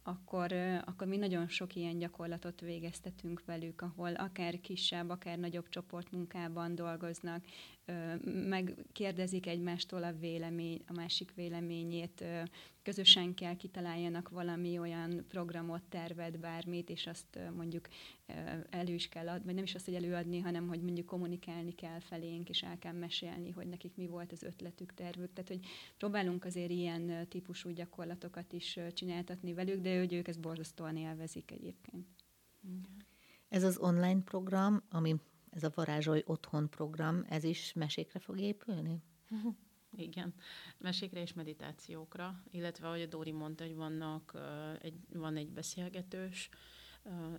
akkor, 0.02 0.52
akkor 0.84 1.06
mi 1.06 1.16
nagyon 1.16 1.48
sok 1.48 1.74
ilyen 1.74 1.98
gyakorlatot 1.98 2.60
végeztetünk 2.60 3.42
velük, 3.44 3.80
ahol 3.80 4.14
akár 4.14 4.60
kisebb, 4.60 5.08
akár 5.08 5.38
nagyobb 5.38 5.68
csoportmunkában 5.68 6.74
dolgoznak, 6.74 7.44
megkérdezik 8.48 9.46
egymástól 9.46 10.02
a 10.02 10.12
vélemény, 10.12 10.82
a 10.86 10.92
másik 10.92 11.34
véleményét, 11.34 12.24
közösen 12.82 13.34
kell 13.34 13.56
kitaláljanak 13.56 14.28
valami 14.28 14.78
olyan 14.78 15.24
programot, 15.28 15.82
tervet, 15.88 16.38
bármit, 16.38 16.90
és 16.90 17.06
azt 17.06 17.38
mondjuk 17.56 17.88
elő 18.70 18.94
is 18.94 19.08
kell 19.08 19.28
adni, 19.28 19.44
vagy 19.44 19.54
nem 19.54 19.64
is 19.64 19.74
azt, 19.74 19.84
hogy 19.84 19.94
előadni, 19.94 20.38
hanem 20.38 20.68
hogy 20.68 20.82
mondjuk 20.82 21.06
kommunikálni 21.06 21.74
kell 21.74 22.00
felénk, 22.00 22.48
és 22.48 22.62
el 22.62 22.78
kell 22.78 22.92
mesélni, 22.92 23.50
hogy 23.50 23.66
nekik 23.66 23.96
mi 23.96 24.06
volt 24.06 24.32
az 24.32 24.42
ötletük, 24.42 24.94
tervük. 24.94 25.32
Tehát, 25.32 25.48
hogy 25.48 25.60
próbálunk 25.96 26.44
azért 26.44 26.70
ilyen 26.70 27.28
típusú 27.28 27.70
gyakorlatokat 27.70 28.52
is 28.52 28.78
csináltatni 28.92 29.54
velük, 29.54 29.80
de 29.80 29.98
hogy 29.98 30.12
ők 30.12 30.28
ezt 30.28 30.40
borzasztóan 30.40 30.96
élvezik 30.96 31.50
egyébként. 31.50 32.06
Ez 33.48 33.62
az 33.62 33.78
online 33.78 34.22
program, 34.22 34.82
ami 34.90 35.16
ez 35.50 35.62
a 35.62 35.72
Varázsolj 35.74 36.22
Otthon 36.26 36.70
program, 36.70 37.24
ez 37.28 37.44
is 37.44 37.72
mesékre 37.72 38.18
fog 38.18 38.40
épülni? 38.40 39.02
Igen, 39.96 40.34
mesékre 40.78 41.20
és 41.20 41.32
meditációkra, 41.32 42.42
illetve 42.50 42.86
ahogy 42.86 43.00
a 43.00 43.06
Dóri 43.06 43.32
mondta, 43.32 43.64
hogy 43.64 43.74
vannak, 43.74 44.38
egy, 44.82 44.94
van 45.12 45.36
egy 45.36 45.50
beszélgetős 45.50 46.48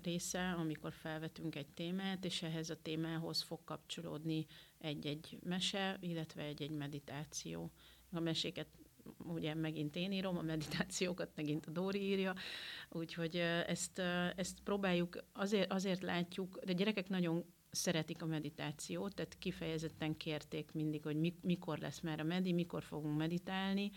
része, 0.02 0.52
amikor 0.52 0.94
felvetünk 0.94 1.56
egy 1.56 1.68
témát, 1.68 2.26
és 2.26 2.42
ehhez 2.42 2.70
a 2.70 2.82
témához 2.82 3.42
fog 3.42 3.64
kapcsolódni 3.64 4.46
egy-egy 4.78 5.40
mese, 5.44 5.98
illetve 6.00 6.44
egy-egy 6.44 6.72
meditáció. 6.72 7.72
A 8.12 8.20
meséket 8.20 8.68
ugye 9.18 9.54
megint 9.54 9.96
én 9.96 10.12
írom, 10.12 10.38
a 10.38 10.42
meditációkat 10.42 11.32
megint 11.36 11.66
a 11.66 11.72
Dóri 11.72 12.02
írja, 12.02 12.34
úgyhogy 12.90 13.36
ezt, 13.68 14.00
ezt 14.36 14.60
próbáljuk, 14.64 15.24
azért, 15.34 15.72
azért 15.72 16.02
látjuk, 16.02 16.60
de 16.66 16.74
gyerekek 16.74 17.10
nagyon 17.10 17.46
szeretik 17.72 18.22
a 18.22 18.26
meditációt, 18.26 19.16
tehát 19.16 19.38
kifejezetten 19.38 20.18
kérték 20.18 20.72
mindig, 20.72 21.04
hogy 21.04 21.34
mikor 21.42 21.78
lesz 21.78 22.00
már 22.00 22.20
a 22.20 22.24
medi, 22.24 22.54
mikor 22.54 22.84
fogunk 22.84 23.18
meditálni. 23.18 23.92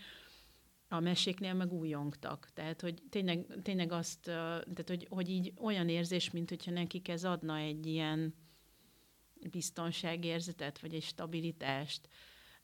A 0.87 0.99
meséknél 0.99 1.53
meg 1.53 1.73
újongtak. 1.73 2.49
Tehát, 2.53 2.81
hogy 2.81 3.01
tényleg, 3.09 3.45
tényleg 3.61 3.91
azt, 3.91 4.19
tehát, 4.21 4.87
hogy, 4.87 5.07
hogy 5.09 5.29
így 5.29 5.53
olyan 5.57 5.89
érzés, 5.89 6.31
mint 6.31 6.49
hogyha 6.49 6.71
nekik 6.71 7.07
ez 7.07 7.23
adna 7.23 7.57
egy 7.57 7.85
ilyen 7.85 8.33
biztonságérzetet, 9.49 10.79
vagy 10.79 10.93
egy 10.93 11.03
stabilitást. 11.03 12.09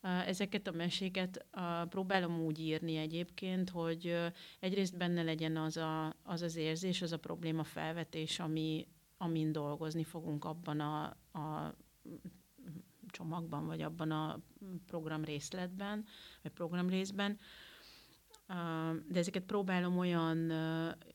Ezeket 0.01 0.68
a 0.68 0.72
meséket 0.72 1.46
próbálom 1.89 2.41
úgy 2.41 2.60
írni 2.60 2.96
egyébként, 2.96 3.70
hogy 3.70 4.15
egyrészt 4.60 4.98
benne 4.98 5.24
legyen 5.24 5.58
az, 5.58 5.77
a, 5.77 6.15
az 6.24 6.41
az 6.41 6.56
érzés, 6.56 7.01
az 7.01 7.12
a 7.12 7.20
probléma 7.20 7.63
felvetés, 7.63 8.39
ami, 8.39 8.88
amin 9.21 9.51
dolgozni 9.51 10.03
fogunk 10.03 10.45
abban 10.45 10.79
a, 10.79 11.03
a 11.39 11.75
csomagban, 13.07 13.65
vagy 13.65 13.81
abban 13.81 14.11
a 14.11 14.39
program 14.85 15.23
részletben, 15.23 16.05
vagy 16.41 16.51
program 16.51 16.89
részben. 16.89 17.39
De 19.07 19.19
ezeket 19.19 19.43
próbálom 19.43 19.97
olyan 19.97 20.51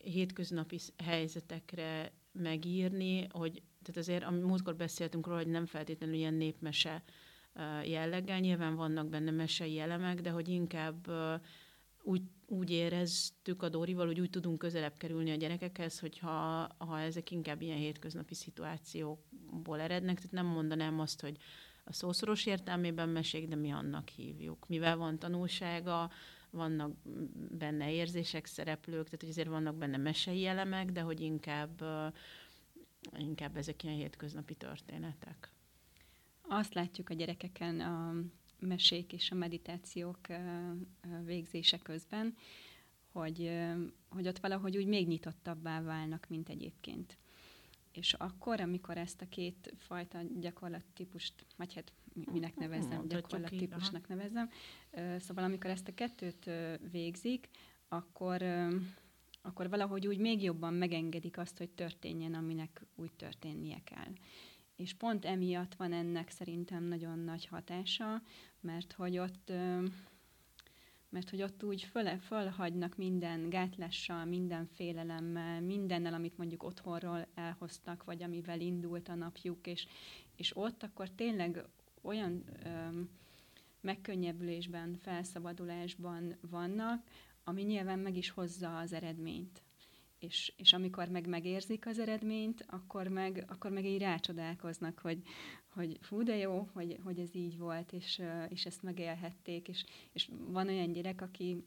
hétköznapi 0.02 0.78
helyzetekre 0.96 2.12
megírni, 2.32 3.26
hogy 3.30 3.62
tehát 3.82 4.00
azért, 4.00 4.24
ami 4.24 4.40
múltkor 4.40 4.76
beszéltünk 4.76 5.26
róla, 5.26 5.38
hogy 5.38 5.50
nem 5.50 5.66
feltétlenül 5.66 6.14
ilyen 6.14 6.34
népmese 6.34 7.02
jelleggel, 7.84 8.38
nyilván 8.38 8.74
vannak 8.74 9.08
benne 9.08 9.30
mesei 9.30 9.78
elemek, 9.78 10.20
de 10.20 10.30
hogy 10.30 10.48
inkább 10.48 11.10
úgy, 12.06 12.22
úgy 12.46 12.70
éreztük 12.70 13.62
a 13.62 13.68
Dórival, 13.68 14.06
hogy 14.06 14.20
úgy 14.20 14.30
tudunk 14.30 14.58
közelebb 14.58 14.96
kerülni 14.96 15.30
a 15.30 15.36
gyerekekhez, 15.36 15.98
hogyha 15.98 16.68
ha 16.78 17.00
ezek 17.00 17.30
inkább 17.30 17.62
ilyen 17.62 17.78
hétköznapi 17.78 18.34
szituációkból 18.34 19.80
erednek, 19.80 20.16
tehát 20.16 20.32
nem 20.32 20.46
mondanám 20.46 21.00
azt, 21.00 21.20
hogy 21.20 21.36
a 21.84 21.92
szószoros 21.92 22.46
értelmében 22.46 23.08
mesék, 23.08 23.48
de 23.48 23.54
mi 23.56 23.70
annak 23.70 24.08
hívjuk. 24.08 24.68
Mivel 24.68 24.96
van 24.96 25.18
tanulsága, 25.18 26.10
vannak 26.50 26.96
benne 27.58 27.92
érzések, 27.92 28.46
szereplők, 28.46 29.04
tehát 29.04 29.20
hogy 29.20 29.30
azért 29.30 29.48
vannak 29.48 29.76
benne 29.76 29.96
mesei 29.96 30.46
elemek, 30.46 30.92
de 30.92 31.00
hogy 31.00 31.20
inkább, 31.20 31.84
inkább 33.18 33.56
ezek 33.56 33.82
ilyen 33.82 33.96
hétköznapi 33.96 34.54
történetek. 34.54 35.52
Azt 36.48 36.74
látjuk 36.74 37.10
a 37.10 37.14
gyerekeken 37.14 37.80
a 37.80 38.14
mesék 38.66 39.12
és 39.12 39.30
a 39.30 39.34
meditációk 39.34 40.20
végzése 41.24 41.78
közben, 41.78 42.34
hogy, 43.12 43.50
hogy 44.08 44.28
ott 44.28 44.38
valahogy 44.38 44.76
úgy 44.76 44.86
még 44.86 45.06
nyitottabbá 45.06 45.82
válnak, 45.82 46.26
mint 46.28 46.48
egyébként. 46.48 47.18
És 47.92 48.12
akkor, 48.12 48.60
amikor 48.60 48.96
ezt 48.96 49.20
a 49.20 49.28
két 49.28 49.74
fajta 49.78 50.18
gyakorlattípust, 50.40 51.34
vagy 51.56 51.74
hát 51.74 51.92
minek 52.32 52.56
nevezem, 52.56 53.08
gyakorlattípusnak 53.08 54.08
nevezem, 54.08 54.50
szóval 55.18 55.44
amikor 55.44 55.70
ezt 55.70 55.88
a 55.88 55.94
kettőt 55.94 56.50
végzik, 56.90 57.48
akkor, 57.88 58.42
akkor 59.42 59.68
valahogy 59.68 60.06
úgy 60.06 60.18
még 60.18 60.42
jobban 60.42 60.74
megengedik 60.74 61.38
azt, 61.38 61.58
hogy 61.58 61.70
történjen, 61.70 62.34
aminek 62.34 62.86
úgy 62.94 63.12
történnie 63.12 63.80
kell. 63.84 64.12
És 64.76 64.94
pont 64.94 65.24
emiatt 65.24 65.74
van 65.74 65.92
ennek 65.92 66.30
szerintem 66.30 66.84
nagyon 66.84 67.18
nagy 67.18 67.46
hatása, 67.46 68.22
mert 68.66 68.92
hogy 68.92 69.18
ott, 69.18 69.52
mert 71.08 71.30
hogy 71.30 71.42
ott 71.42 71.64
úgy 71.64 71.82
föl, 71.82 72.18
fölhagynak 72.18 72.96
minden 72.96 73.48
gátlással, 73.48 74.24
minden 74.24 74.66
félelemmel, 74.66 75.60
mindennel, 75.60 76.14
amit 76.14 76.38
mondjuk 76.38 76.62
otthonról 76.62 77.26
elhoztak, 77.34 78.04
vagy 78.04 78.22
amivel 78.22 78.60
indult 78.60 79.08
a 79.08 79.14
napjuk, 79.14 79.66
és, 79.66 79.86
és 80.36 80.56
ott 80.56 80.82
akkor 80.82 81.10
tényleg 81.10 81.64
olyan 82.02 82.44
öm, 82.64 83.10
megkönnyebbülésben, 83.80 84.96
felszabadulásban 84.96 86.36
vannak, 86.40 87.04
ami 87.44 87.62
nyilván 87.62 87.98
meg 87.98 88.16
is 88.16 88.30
hozza 88.30 88.78
az 88.78 88.92
eredményt. 88.92 89.62
És, 90.18 90.52
és 90.56 90.72
amikor 90.72 91.08
meg 91.08 91.26
megérzik 91.26 91.86
az 91.86 91.98
eredményt, 91.98 92.64
akkor 92.68 93.08
meg, 93.08 93.44
akkor 93.48 93.70
meg 93.70 93.84
így 93.84 94.00
rácsodálkoznak, 94.00 94.98
hogy, 94.98 95.22
hogy 95.68 95.98
fú, 96.00 96.22
de 96.22 96.36
jó, 96.36 96.68
hogy, 96.72 96.98
hogy 97.04 97.18
ez 97.18 97.34
így 97.34 97.58
volt, 97.58 97.92
és, 97.92 98.22
és 98.48 98.66
ezt 98.66 98.82
megélhették, 98.82 99.68
és, 99.68 99.84
és 100.12 100.30
van 100.48 100.68
olyan 100.68 100.92
gyerek, 100.92 101.20
aki 101.20 101.64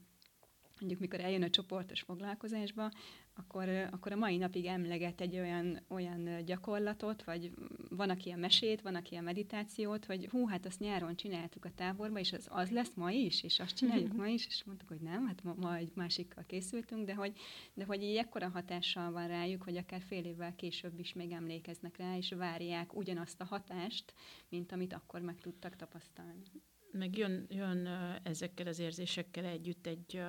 mondjuk 0.79 1.00
mikor 1.00 1.20
eljön 1.20 1.44
a 1.44 1.50
csoportos 1.50 2.01
foglalkozásba, 2.01 2.91
akkor, 3.34 3.70
akkor 3.92 4.12
a 4.12 4.16
mai 4.16 4.38
napig 4.38 4.66
emleget 4.66 5.22
egy 5.22 5.38
olyan, 5.38 5.80
olyan 5.88 6.46
gyakorlatot, 6.46 7.24
vagy 7.24 7.52
van, 7.90 8.10
aki 8.10 8.32
a 8.32 8.36
mesét, 8.38 8.82
van, 8.82 8.96
aki 8.96 9.16
a 9.16 9.22
meditációt, 9.22 10.06
hogy 10.06 10.28
hú, 10.28 10.48
hát 10.48 10.66
azt 10.66 10.80
nyáron 10.80 11.16
csináltuk 11.16 11.66
a 11.66 11.72
táborba, 11.76 12.20
és 12.20 12.34
az, 12.34 12.48
az 12.50 12.70
lesz 12.70 12.94
ma 12.96 13.12
is, 13.12 13.44
és 13.44 13.60
azt 13.60 13.76
csináljuk 13.76 14.16
ma 14.22 14.28
is, 14.28 14.48
és 14.48 14.64
mondtuk, 14.64 14.88
hogy 14.88 15.02
nem, 15.02 15.28
hát 15.28 15.44
ma, 15.44 15.56
ma 15.60 15.76
egy 15.76 15.92
másikkal 15.96 16.44
készültünk, 16.48 17.06
de 17.06 17.14
hogy, 17.14 17.38
de 17.74 17.86
hogy 17.86 18.04
így 18.04 18.16
ekkora 18.16 18.50
hatással 18.50 19.12
van 19.12 19.28
rájuk, 19.28 19.64
hogy 19.64 19.78
akár 19.78 20.02
fél 20.02 20.26
évvel 20.26 20.56
később 20.56 21.00
is 21.00 21.14
még 21.14 21.32
emlékeznek 21.32 21.98
rá, 21.98 22.18
és 22.18 22.32
várják 22.32 22.96
ugyanazt 22.96 23.42
a 23.42 23.46
hatást, 23.46 24.14
mint 24.50 24.72
amit 24.72 24.94
akkor 24.94 25.22
meg 25.22 25.40
tudtak 25.42 25.76
tapasztalni. 25.76 26.44
Meg 26.92 27.18
jön, 27.18 27.46
jön 27.50 27.88
ezekkel 28.24 28.68
az 28.68 28.80
érzésekkel 28.80 29.46
együtt 29.46 29.88
egy 29.88 30.22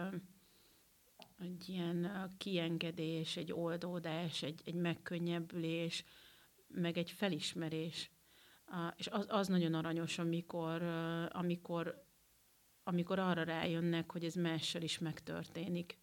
egy 1.41 1.69
ilyen 1.69 2.31
kiengedés, 2.39 3.37
egy 3.37 3.53
oldódás, 3.53 4.43
egy, 4.43 4.61
egy 4.65 4.75
megkönnyebbülés, 4.75 6.05
meg 6.69 6.99
egy 6.99 7.11
felismerés. 7.11 8.11
És 8.97 9.07
az, 9.07 9.27
az 9.29 9.49
nagyon 9.49 9.75
aranyos, 9.75 10.19
amikor, 10.19 10.83
amikor, 11.29 12.05
amikor 12.83 13.19
arra 13.19 13.43
rájönnek, 13.43 14.13
hogy 14.13 14.25
ez 14.25 14.35
mással 14.35 14.83
is 14.83 14.99
megtörténik 14.99 15.99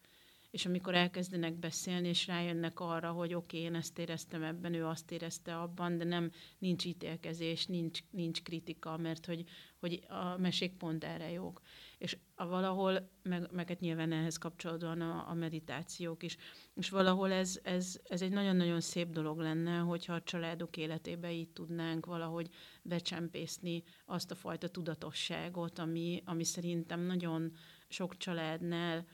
és 0.50 0.66
amikor 0.66 0.94
elkezdenek 0.94 1.54
beszélni, 1.54 2.08
és 2.08 2.26
rájönnek 2.26 2.80
arra, 2.80 3.10
hogy 3.10 3.34
oké, 3.34 3.56
okay, 3.56 3.68
én 3.68 3.74
ezt 3.74 3.98
éreztem 3.98 4.42
ebben, 4.42 4.74
ő 4.74 4.86
azt 4.86 5.10
érezte 5.10 5.58
abban, 5.58 5.98
de 5.98 6.04
nem 6.04 6.30
nincs 6.58 6.84
ítélkezés, 6.84 7.66
nincs, 7.66 8.00
nincs 8.10 8.42
kritika, 8.42 8.96
mert 8.96 9.26
hogy, 9.26 9.44
hogy 9.80 10.04
a 10.08 10.36
mesék 10.36 10.76
pont 10.76 11.04
erre 11.04 11.30
jók. 11.30 11.60
És 11.98 12.16
a 12.34 12.46
valahol, 12.46 13.10
meg, 13.22 13.52
meg 13.52 13.68
hát 13.68 13.80
nyilván 13.80 14.12
ehhez 14.12 14.36
kapcsolódóan 14.36 15.00
a, 15.00 15.28
a 15.28 15.34
meditációk 15.34 16.22
is, 16.22 16.36
és 16.74 16.90
valahol 16.90 17.32
ez, 17.32 17.60
ez, 17.62 18.00
ez 18.04 18.22
egy 18.22 18.30
nagyon-nagyon 18.30 18.80
szép 18.80 19.10
dolog 19.10 19.38
lenne, 19.38 19.78
hogyha 19.78 20.14
a 20.14 20.22
családok 20.22 20.76
életébe 20.76 21.32
így 21.32 21.50
tudnánk 21.50 22.06
valahogy 22.06 22.48
becsempészni 22.82 23.82
azt 24.04 24.30
a 24.30 24.34
fajta 24.34 24.68
tudatosságot, 24.68 25.78
ami, 25.78 26.22
ami 26.24 26.44
szerintem 26.44 27.00
nagyon 27.00 27.52
sok 27.88 28.16
családnál 28.16 29.06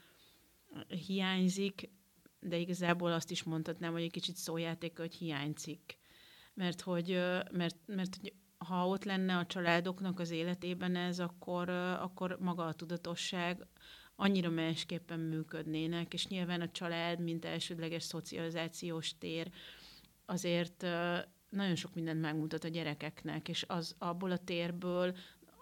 hiányzik, 1.05 1.89
de 2.39 2.57
igazából 2.57 3.11
azt 3.11 3.31
is 3.31 3.43
mondhatnám, 3.43 3.91
hogy 3.91 4.01
egy 4.01 4.11
kicsit 4.11 4.35
szójáték, 4.35 4.97
hogy 4.97 5.15
hiányzik. 5.15 5.97
Mert 6.53 6.81
hogy, 6.81 7.09
mert, 7.51 7.77
mert 7.85 8.19
ha 8.67 8.87
ott 8.87 9.03
lenne 9.03 9.37
a 9.37 9.45
családoknak 9.45 10.19
az 10.19 10.31
életében 10.31 10.95
ez, 10.95 11.19
akkor, 11.19 11.69
akkor 11.69 12.37
maga 12.39 12.65
a 12.65 12.73
tudatosság 12.73 13.67
annyira 14.15 14.49
másképpen 14.49 15.19
működnének, 15.19 16.13
és 16.13 16.27
nyilván 16.27 16.61
a 16.61 16.71
család, 16.71 17.19
mint 17.19 17.45
elsődleges 17.45 18.03
szocializációs 18.03 19.17
tér, 19.17 19.51
azért 20.25 20.85
nagyon 21.49 21.75
sok 21.75 21.93
mindent 21.93 22.21
megmutat 22.21 22.63
a 22.63 22.67
gyerekeknek, 22.67 23.49
és 23.49 23.65
az 23.67 23.95
abból 23.97 24.31
a 24.31 24.37
térből 24.37 25.15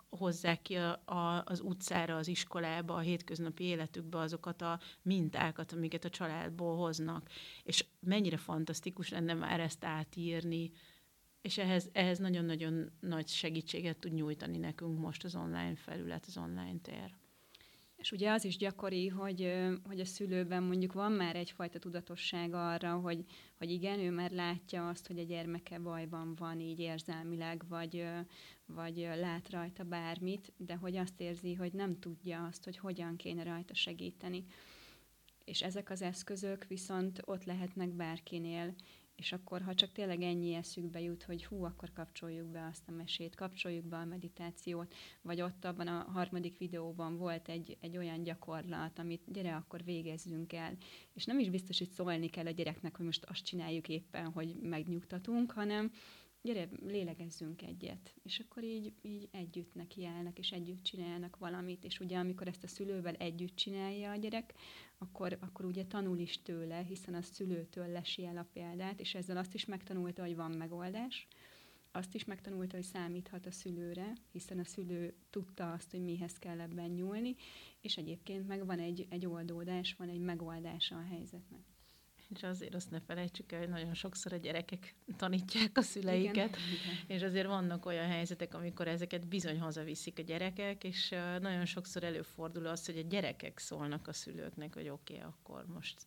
hozzák 0.10 0.62
ki 0.62 0.76
a, 0.76 1.02
a, 1.06 1.44
az 1.46 1.60
utcára, 1.60 2.16
az 2.16 2.28
iskolába, 2.28 2.96
a 2.96 3.00
hétköznapi 3.00 3.64
életükbe 3.64 4.18
azokat 4.18 4.62
a 4.62 4.80
mintákat, 5.02 5.72
amiket 5.72 6.06
a 6.06 6.10
családból 6.10 6.76
hoznak. 6.76 7.30
És 7.64 7.86
mennyire 8.00 8.38
fantasztikus 8.38 9.10
lenne 9.10 9.34
már 9.34 9.60
ezt 9.60 9.86
átírni, 9.86 10.72
és 11.44 11.58
ehhez, 11.58 11.90
ehhez 11.92 12.18
nagyon-nagyon 12.18 12.92
nagy 13.00 13.28
segítséget 13.28 13.98
tud 13.98 14.14
nyújtani 14.14 14.58
nekünk 14.58 15.00
most 15.00 15.24
az 15.24 15.36
online 15.36 15.76
felület, 15.76 16.26
az 16.26 16.38
online 16.38 16.80
tér. 16.82 17.16
És 17.96 18.12
ugye 18.12 18.32
az 18.32 18.46
is 18.46 18.58
gyakori, 18.58 19.08
hogy, 19.08 19.54
hogy 19.84 20.00
a 20.00 20.06
szülőben 20.06 20.64
mondjuk 20.64 20.94
van 20.94 21.12
már 21.12 21.36
egyfajta 21.36 21.80
tudatosság 21.80 22.54
arra, 22.54 22.96
hogy, 22.96 23.26
hogy 23.58 23.72
igen, 23.72 24.00
ő 24.00 24.12
már 24.12 24.32
látja 24.32 24.88
azt, 24.88 25.08
hogy 25.08 25.20
a 25.20 25.24
gyermeke 25.24 25.80
bajban 25.80 26.36
van 26.36 26.60
így 26.60 26.80
érzelmileg, 26.80 27.68
vagy, 27.68 28.06
vagy 28.66 28.98
lát 28.98 29.50
rajta 29.50 29.84
bármit, 29.84 30.54
de 30.58 30.76
hogy 30.76 30.96
azt 30.96 31.22
érzi, 31.22 31.54
hogy 31.54 31.74
nem 31.74 32.00
tudja 32.00 32.46
azt, 32.46 32.64
hogy 32.64 32.78
hogyan 32.78 33.16
kéne 33.16 33.44
rajta 33.44 33.74
segíteni. 33.74 34.46
És 35.46 35.62
ezek 35.62 35.90
az 35.90 36.02
eszközök 36.02 36.66
viszont 36.68 37.22
ott 37.26 37.44
lehetnek 37.44 37.90
bárkinél, 37.90 38.74
és 39.16 39.32
akkor, 39.32 39.62
ha 39.62 39.74
csak 39.74 39.92
tényleg 39.92 40.22
ennyi 40.22 40.54
eszükbe 40.54 41.02
jut, 41.02 41.24
hogy 41.24 41.46
hú, 41.46 41.64
akkor 41.64 41.94
kapcsoljuk 41.94 42.48
be 42.48 42.66
azt 42.72 42.88
a 42.88 42.92
mesét, 42.92 43.36
kapcsoljuk 43.36 43.86
be 43.86 43.98
a 43.98 44.06
meditációt, 44.06 44.94
vagy 45.22 45.42
ott 45.42 45.66
abban 45.66 45.88
a 45.88 46.08
harmadik 46.14 46.58
videóban 46.58 47.18
volt 47.18 47.50
egy, 47.50 47.78
egy 47.82 47.98
olyan 47.98 48.24
gyakorlat, 48.24 49.00
amit 49.00 49.32
gyere, 49.32 49.56
akkor 49.56 49.84
végezzünk 49.84 50.54
el. 50.54 50.78
És 51.14 51.26
nem 51.26 51.40
is 51.40 51.50
biztos, 51.50 51.78
hogy 51.78 51.90
szólni 51.90 52.28
kell 52.28 52.46
a 52.46 52.52
gyereknek, 52.52 52.96
hogy 52.98 53.06
most 53.06 53.24
azt 53.24 53.46
csináljuk 53.46 53.90
éppen, 53.90 54.32
hogy 54.32 54.56
megnyugtatunk, 54.62 55.52
hanem 55.52 55.92
gyere, 56.44 56.70
lélegezzünk 56.86 57.62
egyet. 57.62 58.14
És 58.24 58.40
akkor 58.40 58.64
így, 58.64 58.94
így 59.02 59.28
együtt 59.32 59.74
nekiállnak, 59.74 60.40
és 60.40 60.52
együtt 60.52 60.84
csinálnak 60.84 61.38
valamit, 61.38 61.84
és 61.84 62.00
ugye 62.00 62.18
amikor 62.18 62.48
ezt 62.48 62.64
a 62.64 62.68
szülővel 62.68 63.14
együtt 63.14 63.56
csinálja 63.56 64.12
a 64.12 64.16
gyerek, 64.16 64.54
akkor, 64.98 65.38
akkor 65.42 65.66
ugye 65.66 65.86
tanul 65.86 66.18
is 66.18 66.42
tőle, 66.42 66.84
hiszen 66.84 67.14
a 67.14 67.22
szülőtől 67.22 67.88
lesi 67.88 68.26
el 68.26 68.38
a 68.38 68.48
példát, 68.54 69.00
és 69.00 69.16
ezzel 69.16 69.38
azt 69.38 69.54
is 69.54 69.66
megtanulta, 69.66 70.22
hogy 70.22 70.36
van 70.36 70.52
megoldás, 70.52 71.28
azt 71.96 72.16
is 72.16 72.26
megtanulta, 72.26 72.76
hogy 72.76 72.86
számíthat 72.86 73.46
a 73.46 73.52
szülőre, 73.52 74.14
hiszen 74.32 74.60
a 74.60 74.64
szülő 74.64 75.14
tudta 75.30 75.72
azt, 75.72 75.92
hogy 75.92 76.04
mihez 76.04 76.40
kell 76.40 76.60
ebben 76.60 76.90
nyúlni, 76.90 77.36
és 77.82 77.98
egyébként 77.98 78.48
meg 78.48 78.66
van 78.66 78.80
egy, 78.80 79.08
egy 79.10 79.26
oldódás, 79.26 79.96
van 79.96 80.10
egy 80.10 80.20
megoldása 80.20 80.96
a 80.96 81.06
helyzetnek. 81.10 81.73
És 82.30 82.44
azért 82.44 82.76
azt 82.76 82.92
ne 82.92 83.00
felejtsük 83.00 83.52
el, 83.52 83.60
hogy 83.60 83.70
nagyon 83.70 83.94
sokszor 83.94 84.34
a 84.34 84.38
gyerekek 84.38 84.96
tanítják 85.18 85.78
a 85.78 85.82
szüleiket, 85.82 86.36
igen, 86.36 86.50
és 87.08 87.22
azért 87.22 87.48
vannak 87.48 87.86
olyan 87.86 88.08
helyzetek, 88.08 88.54
amikor 88.54 88.88
ezeket 88.88 89.28
bizony 89.28 89.60
hazaviszik 89.60 90.20
a 90.20 90.22
gyerekek, 90.22 90.84
és 90.84 91.10
nagyon 91.40 91.66
sokszor 91.66 92.04
előfordul 92.04 92.66
az, 92.66 92.86
hogy 92.86 92.98
a 92.98 93.02
gyerekek 93.02 93.60
szólnak 93.60 94.08
a 94.08 94.14
szülőknek, 94.14 94.74
hogy 94.74 94.90
oké, 94.90 95.14
okay, 95.14 95.26
akkor 95.28 95.66
most 95.68 96.06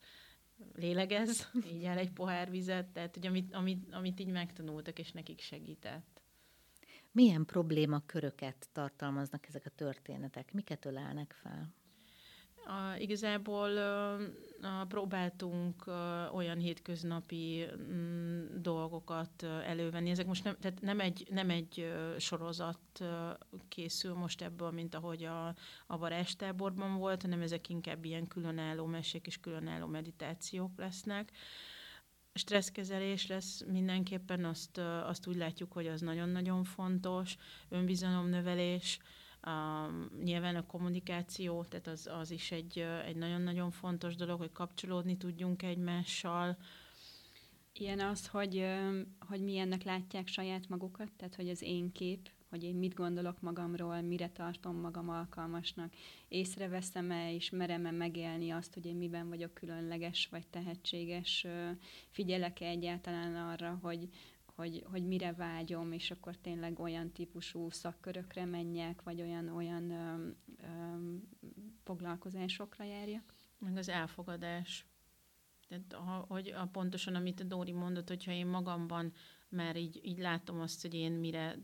lélegez, 0.75 1.51
így 1.73 1.85
el 1.85 1.99
egy 1.99 2.11
pohár 2.11 2.51
vizet, 2.51 2.87
tehát 2.87 3.15
hogy 3.15 3.27
amit, 3.27 3.55
amit, 3.55 3.95
amit 3.95 4.21
így 4.21 4.31
megtanultak, 4.31 4.99
és 4.99 5.13
nekik 5.13 5.41
segített. 5.41 6.23
Milyen 7.13 7.45
problémaköröket 7.45 8.69
tartalmaznak 8.73 9.47
ezek 9.47 9.67
a 9.67 9.71
történetek? 9.71 10.53
Miket 10.53 10.85
ölelnek 10.85 11.33
fel? 11.33 11.75
A, 12.67 12.97
igazából 12.99 13.77
a, 14.63 14.85
próbáltunk 14.89 15.87
a, 15.87 16.31
olyan 16.35 16.59
hétköznapi 16.59 17.67
m, 17.77 17.93
mm, 17.93 18.47
dolgokat 18.63 19.43
elővenni. 19.43 20.11
Ezek 20.11 20.27
most 20.27 20.45
nem, 20.45 20.57
tehát 20.61 20.81
nem 20.81 21.01
egy, 21.01 21.27
nem 21.31 21.51
egy 21.51 21.93
sorozat 22.19 23.05
készül 23.69 24.15
most 24.15 24.43
ebből, 24.43 24.71
mint 24.71 24.95
ahogy 24.95 25.25
a, 25.25 25.47
a 25.87 25.99
varázstáborban 25.99 26.97
volt, 26.97 27.23
hanem 27.23 27.41
ezek 27.41 27.69
inkább 27.69 28.05
ilyen 28.05 28.27
különálló 28.27 28.87
mesék 28.87 29.27
és 29.27 29.41
különálló 29.41 29.87
meditációk 29.87 30.71
lesznek 30.77 31.33
stresszkezelés 32.37 33.27
lesz 33.27 33.65
mindenképpen, 33.67 34.45
azt, 34.45 34.79
azt 35.05 35.27
úgy 35.27 35.37
látjuk, 35.37 35.73
hogy 35.73 35.87
az 35.87 36.01
nagyon-nagyon 36.01 36.65
fontos, 36.65 37.37
önbizalomnövelés, 37.69 38.99
a, 39.47 39.91
nyilván 40.25 40.57
a 40.57 40.67
kommunikáció, 40.67 41.65
tehát 41.65 41.87
az, 41.87 42.09
az 42.13 42.31
is 42.31 42.51
egy, 42.51 42.79
egy 43.07 43.17
nagyon-nagyon 43.17 43.71
fontos 43.71 44.15
dolog, 44.17 44.39
hogy 44.39 44.53
kapcsolódni 44.53 45.17
tudjunk 45.17 45.63
egymással. 45.63 46.57
Ilyen 47.73 48.01
az, 48.01 48.27
hogy, 48.27 48.67
hogy 49.29 49.41
milyennek 49.41 49.83
látják 49.83 50.27
saját 50.27 50.69
magukat, 50.69 51.13
tehát 51.17 51.35
hogy 51.35 51.49
az 51.49 51.63
én 51.63 51.93
kép, 51.93 52.31
hogy 52.49 52.63
én 52.63 52.75
mit 52.75 52.95
gondolok 52.95 53.41
magamról, 53.41 54.01
mire 54.01 54.29
tartom 54.29 54.77
magam 54.77 55.09
alkalmasnak, 55.09 55.93
észreveszem-e 56.29 57.33
és 57.33 57.51
merem-e 57.51 57.91
megélni 57.91 58.51
azt, 58.51 58.75
hogy 58.75 58.87
én 58.87 58.97
miben 58.97 59.29
vagyok 59.29 59.55
különleges 59.55 60.29
vagy 60.31 60.47
tehetséges, 60.47 61.47
figyelek-e 62.11 62.67
egyáltalán 62.67 63.49
arra, 63.49 63.79
hogy, 63.83 64.09
hogy, 64.57 64.85
hogy 64.91 65.07
mire 65.07 65.33
vágyom, 65.33 65.93
és 65.93 66.11
akkor 66.11 66.37
tényleg 66.37 66.79
olyan 66.79 67.13
típusú 67.13 67.71
szakkörökre 67.71 68.45
menjek, 68.45 69.03
vagy 69.03 69.21
olyan, 69.21 69.49
olyan 69.49 69.91
öm, 69.91 70.37
öm, 70.63 71.23
foglalkozásokra 71.85 72.85
járjak. 72.85 73.35
Meg 73.59 73.77
az 73.77 73.89
elfogadás. 73.89 74.87
Tehát, 75.69 75.93
ha, 75.93 76.25
hogy 76.29 76.49
a, 76.49 76.67
pontosan, 76.67 77.15
amit 77.15 77.41
a 77.41 77.45
Dóri 77.45 77.73
mondott, 77.73 78.09
hogyha 78.09 78.33
én 78.33 78.47
magamban 78.47 79.13
mert 79.49 79.77
így, 79.77 80.01
így 80.03 80.19
látom 80.19 80.61
azt, 80.61 80.83
hogy 80.83 80.95
én 80.95 81.13
mire, 81.13 81.59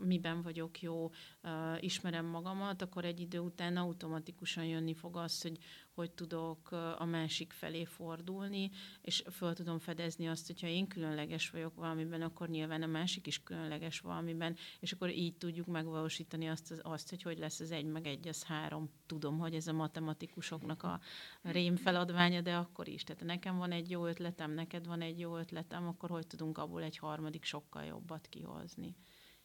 miben 0.00 0.42
vagyok 0.42 0.80
jó, 0.80 1.04
uh, 1.42 1.82
ismerem 1.82 2.26
magamat, 2.26 2.82
akkor 2.82 3.04
egy 3.04 3.20
idő 3.20 3.38
után 3.38 3.76
automatikusan 3.76 4.64
jönni 4.64 4.94
fog 4.94 5.16
az, 5.16 5.42
hogy 5.42 5.58
hogy 6.00 6.10
tudok 6.10 6.70
a 6.98 7.04
másik 7.04 7.52
felé 7.52 7.84
fordulni, 7.84 8.70
és 9.02 9.24
föl 9.30 9.54
tudom 9.54 9.78
fedezni 9.78 10.28
azt, 10.28 10.46
hogyha 10.46 10.66
én 10.66 10.86
különleges 10.86 11.50
vagyok 11.50 11.74
valamiben, 11.74 12.22
akkor 12.22 12.48
nyilván 12.48 12.82
a 12.82 12.86
másik 12.86 13.26
is 13.26 13.42
különleges 13.42 14.00
valamiben, 14.00 14.56
és 14.80 14.92
akkor 14.92 15.10
így 15.10 15.36
tudjuk 15.36 15.66
megvalósítani 15.66 16.48
azt, 16.48 16.80
azt 16.82 17.10
hogy 17.10 17.22
hogy 17.22 17.38
lesz 17.38 17.60
az 17.60 17.70
egy 17.70 17.84
meg 17.84 18.06
egy, 18.06 18.28
az 18.28 18.44
három. 18.44 18.90
Tudom, 19.06 19.38
hogy 19.38 19.54
ez 19.54 19.66
a 19.66 19.72
matematikusoknak 19.72 20.82
a 20.82 21.00
rém 21.42 21.76
feladványa, 21.76 22.40
de 22.40 22.54
akkor 22.54 22.88
is. 22.88 23.04
Tehát 23.04 23.24
nekem 23.24 23.56
van 23.56 23.72
egy 23.72 23.90
jó 23.90 24.06
ötletem, 24.06 24.50
neked 24.50 24.86
van 24.86 25.00
egy 25.00 25.18
jó 25.18 25.36
ötletem, 25.36 25.86
akkor 25.86 26.10
hogy 26.10 26.26
tudunk 26.26 26.58
abból 26.58 26.82
egy 26.82 26.96
harmadik 26.96 27.44
sokkal 27.44 27.84
jobbat 27.84 28.26
kihozni. 28.26 28.96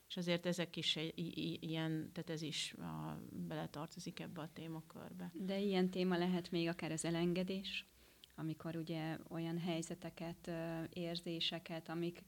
És 0.07 0.17
azért 0.17 0.45
ezek 0.45 0.75
is 0.75 0.95
egy, 0.95 1.13
ilyen, 1.63 2.11
tehát 2.13 2.29
ez 2.29 2.41
is 2.41 2.73
a, 2.73 3.19
beletartozik 3.31 4.19
ebbe 4.19 4.41
a 4.41 4.49
témakörbe. 4.53 5.31
De 5.33 5.59
ilyen 5.59 5.89
téma 5.89 6.17
lehet 6.17 6.51
még 6.51 6.67
akár 6.67 6.91
az 6.91 7.05
elengedés, 7.05 7.85
amikor 8.35 8.75
ugye 8.75 9.17
olyan 9.29 9.57
helyzeteket, 9.57 10.51
érzéseket, 10.89 11.89
amik, 11.89 12.23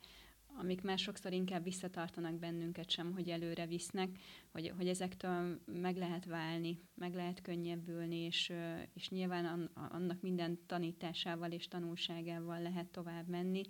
amik 0.60 0.82
már 0.82 0.98
sokszor 0.98 1.34
inkább 1.34 1.64
visszatartanak 1.64 2.34
bennünket 2.34 2.90
sem, 2.90 3.14
hogy 3.14 3.30
előre 3.30 3.66
visznek, 3.66 4.10
hogy, 4.52 4.74
hogy 4.78 4.88
ezektől 4.88 5.62
meg 5.66 5.98
lehet 5.98 6.26
válni, 6.26 6.82
meg 6.96 7.14
lehet 7.14 7.42
könnyebbülni, 7.42 8.18
és, 8.18 8.54
és 8.94 9.10
nyilván 9.10 9.70
annak 9.74 10.22
minden 10.22 10.60
tanításával 10.66 11.52
és 11.52 11.68
tanulságával 11.68 12.62
lehet 12.62 12.88
tovább 12.88 13.28
menni, 13.28 13.62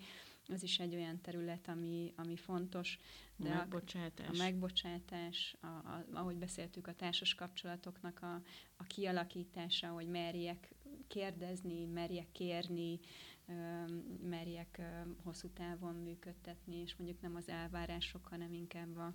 az 0.48 0.64
is 0.64 0.80
egy 0.80 0.96
olyan 0.96 1.22
terület, 1.22 1.68
ami, 1.68 2.14
ami 2.16 2.36
fontos. 2.36 3.00
De 3.36 3.50
a 3.50 3.56
megbocsátás. 3.56 4.28
A, 4.28 4.34
a 4.34 4.38
megbocsátás, 4.38 5.56
a, 5.60 5.66
a, 5.66 6.06
ahogy 6.14 6.38
beszéltük, 6.38 6.88
a 6.88 6.94
társas 6.94 7.36
kapcsolatoknak 7.36 8.22
a, 8.22 8.42
a 8.76 8.84
kialakítása, 8.84 9.88
hogy 9.88 10.08
merjek 10.08 10.76
kérdezni, 11.08 11.86
merjek 11.86 12.32
kérni, 12.32 13.00
merjek 14.22 14.82
hosszú 15.24 15.48
távon 15.48 15.96
működtetni, 15.96 16.76
és 16.76 16.96
mondjuk 16.96 17.22
nem 17.22 17.36
az 17.36 17.50
elvárások, 17.50 18.28
hanem 18.28 18.54
inkább 18.54 18.98
a, 18.98 19.14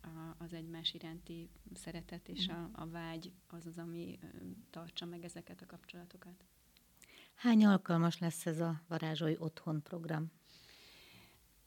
a, 0.00 0.34
az 0.38 0.52
egymás 0.52 0.94
iránti 0.94 1.48
szeretet 1.74 2.28
és 2.28 2.48
a, 2.48 2.70
a 2.72 2.86
vágy 2.86 3.32
az 3.46 3.66
az, 3.66 3.78
ami 3.78 4.18
tartsa 4.70 5.06
meg 5.06 5.24
ezeket 5.24 5.62
a 5.62 5.66
kapcsolatokat. 5.66 6.44
Hány 7.34 7.64
alkalmas 7.64 8.18
lesz 8.18 8.46
ez 8.46 8.60
a 8.60 8.82
Varázsolj 8.88 9.36
Otthon 9.38 9.82
program? 9.82 10.30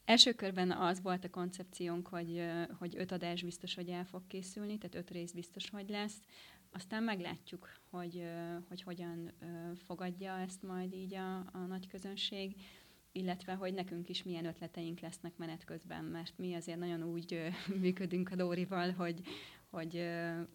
Első 0.04 0.32
körben 0.32 0.70
az 0.70 1.02
volt 1.02 1.24
a 1.24 1.30
koncepciónk, 1.30 2.08
hogy, 2.08 2.44
hogy 2.78 2.94
öt 2.96 3.12
adás 3.12 3.42
biztos, 3.42 3.74
hogy 3.74 3.88
el 3.88 4.04
fog 4.04 4.26
készülni, 4.26 4.78
tehát 4.78 4.94
öt 4.94 5.10
rész 5.10 5.32
biztos, 5.32 5.70
hogy 5.70 5.88
lesz. 5.88 6.20
Aztán 6.72 7.02
meglátjuk, 7.02 7.68
hogy, 7.90 8.24
hogy 8.68 8.82
hogyan 8.82 9.32
fogadja 9.84 10.38
ezt 10.38 10.62
majd 10.62 10.92
így 10.92 11.14
a, 11.14 11.36
a 11.36 11.58
nagy 11.68 11.86
közönség 11.86 12.56
illetve 13.16 13.52
hogy 13.52 13.74
nekünk 13.74 14.08
is 14.08 14.22
milyen 14.22 14.44
ötleteink 14.44 15.00
lesznek 15.00 15.36
menet 15.36 15.64
közben, 15.64 16.04
mert 16.04 16.32
mi 16.38 16.54
azért 16.54 16.78
nagyon 16.78 17.02
úgy 17.02 17.50
működünk 17.80 18.30
a 18.30 18.36
Dórival, 18.36 18.92
hogy, 18.92 19.20
hogy, 19.74 20.04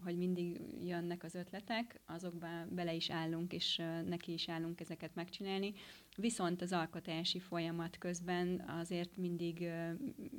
hogy 0.04 0.18
mindig 0.18 0.62
jönnek 0.84 1.24
az 1.24 1.36
ötletek, 1.36 2.00
azokba 2.06 2.48
bele 2.70 2.94
is 2.94 3.10
állunk, 3.10 3.54
és 3.54 3.82
neki 4.08 4.34
is 4.34 4.50
állunk 4.50 4.80
ezeket 4.80 5.16
megcsinálni. 5.16 5.74
Viszont 6.16 6.62
az 6.62 6.72
alkotási 6.72 7.40
folyamat 7.40 7.98
közben 7.98 8.64
azért 8.68 9.18
mindig, 9.18 9.70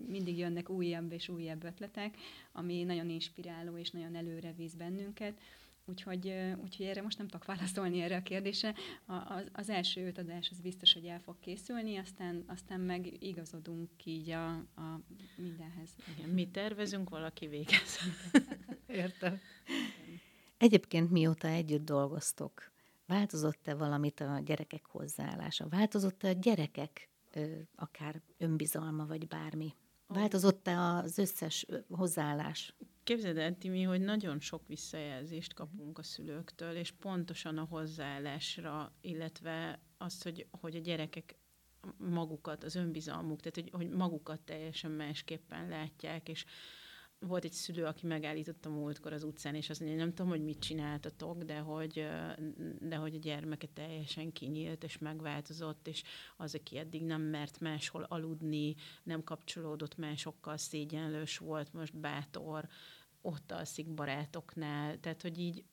mindig 0.08 0.38
jönnek 0.38 0.70
újabb 0.70 1.12
és 1.12 1.28
újabb 1.28 1.64
ötletek, 1.64 2.16
ami 2.52 2.82
nagyon 2.82 3.10
inspiráló 3.10 3.76
és 3.76 3.90
nagyon 3.90 4.14
előre 4.14 4.52
víz 4.56 4.74
bennünket. 4.74 5.40
Úgyhogy, 5.90 6.32
úgyhogy 6.62 6.86
erre 6.86 7.02
most 7.02 7.18
nem 7.18 7.28
tudok 7.28 7.46
válaszolni 7.46 8.00
erre 8.00 8.16
a 8.16 8.22
kérdésre. 8.22 8.74
Az, 9.06 9.44
az 9.52 9.68
első 9.68 10.06
öt 10.06 10.18
adás 10.18 10.48
az 10.50 10.60
biztos, 10.60 10.92
hogy 10.92 11.04
el 11.04 11.20
fog 11.20 11.38
készülni, 11.40 11.96
aztán, 11.96 12.44
aztán 12.46 12.80
meg 12.80 13.22
igazodunk 13.22 13.90
így 14.04 14.30
a, 14.30 14.50
a 14.54 15.00
mindenhez. 15.36 15.90
Igen, 16.16 16.30
mi 16.30 16.48
tervezünk, 16.50 17.10
valaki 17.10 17.46
végez. 17.46 17.98
Értem. 18.86 19.40
Egyébként 20.58 21.10
mióta 21.10 21.48
együtt 21.48 21.84
dolgoztok, 21.84 22.72
változott-e 23.06 23.74
valamit 23.74 24.20
a 24.20 24.40
gyerekek 24.44 24.84
hozzáállása? 24.84 25.68
Változott-e 25.68 26.28
a 26.28 26.32
gyerekek 26.32 27.08
akár 27.74 28.22
önbizalma, 28.38 29.06
vagy 29.06 29.26
bármi? 29.26 29.74
Változott-e 30.06 30.80
az 30.80 31.18
összes 31.18 31.66
hozzáállás? 31.88 32.74
Képzeld 33.10 33.38
el, 33.38 33.58
Timi, 33.58 33.82
hogy 33.82 34.00
nagyon 34.00 34.40
sok 34.40 34.66
visszajelzést 34.66 35.54
kapunk 35.54 35.98
a 35.98 36.02
szülőktől, 36.02 36.76
és 36.76 36.90
pontosan 36.90 37.58
a 37.58 37.66
hozzáállásra, 37.70 38.92
illetve 39.00 39.80
azt, 39.98 40.22
hogy, 40.22 40.46
hogy 40.50 40.76
a 40.76 40.80
gyerekek 40.80 41.36
magukat, 41.96 42.64
az 42.64 42.74
önbizalmuk, 42.74 43.40
tehát 43.40 43.54
hogy, 43.54 43.70
hogy 43.72 43.96
magukat 43.96 44.40
teljesen 44.40 44.90
másképpen 44.90 45.68
látják, 45.68 46.28
és 46.28 46.44
volt 47.18 47.44
egy 47.44 47.52
szülő, 47.52 47.84
aki 47.84 48.06
megállította 48.06 48.68
múltkor 48.68 49.12
az 49.12 49.22
utcán, 49.22 49.54
és 49.54 49.70
azt 49.70 49.80
mondja, 49.80 49.98
nem 49.98 50.14
tudom, 50.14 50.30
hogy 50.30 50.44
mit 50.44 50.58
csináltatok, 50.58 51.42
de 51.42 51.58
hogy, 51.58 52.06
de 52.80 52.96
hogy 52.96 53.14
a 53.14 53.18
gyermeke 53.18 53.66
teljesen 53.66 54.32
kinyílt, 54.32 54.84
és 54.84 54.98
megváltozott, 54.98 55.88
és 55.88 56.02
az, 56.36 56.54
aki 56.54 56.78
eddig 56.78 57.02
nem 57.04 57.22
mert 57.22 57.60
máshol 57.60 58.02
aludni, 58.02 58.74
nem 59.02 59.24
kapcsolódott 59.24 59.96
másokkal, 59.96 60.56
szégyenlős 60.56 61.38
volt, 61.38 61.72
most 61.72 61.96
bátor, 61.96 62.68
ott 63.22 63.52
alszik 63.52 63.88
barátoknál, 63.88 65.00
tehát, 65.00 65.22
hogy 65.22 65.38
így 65.38 65.64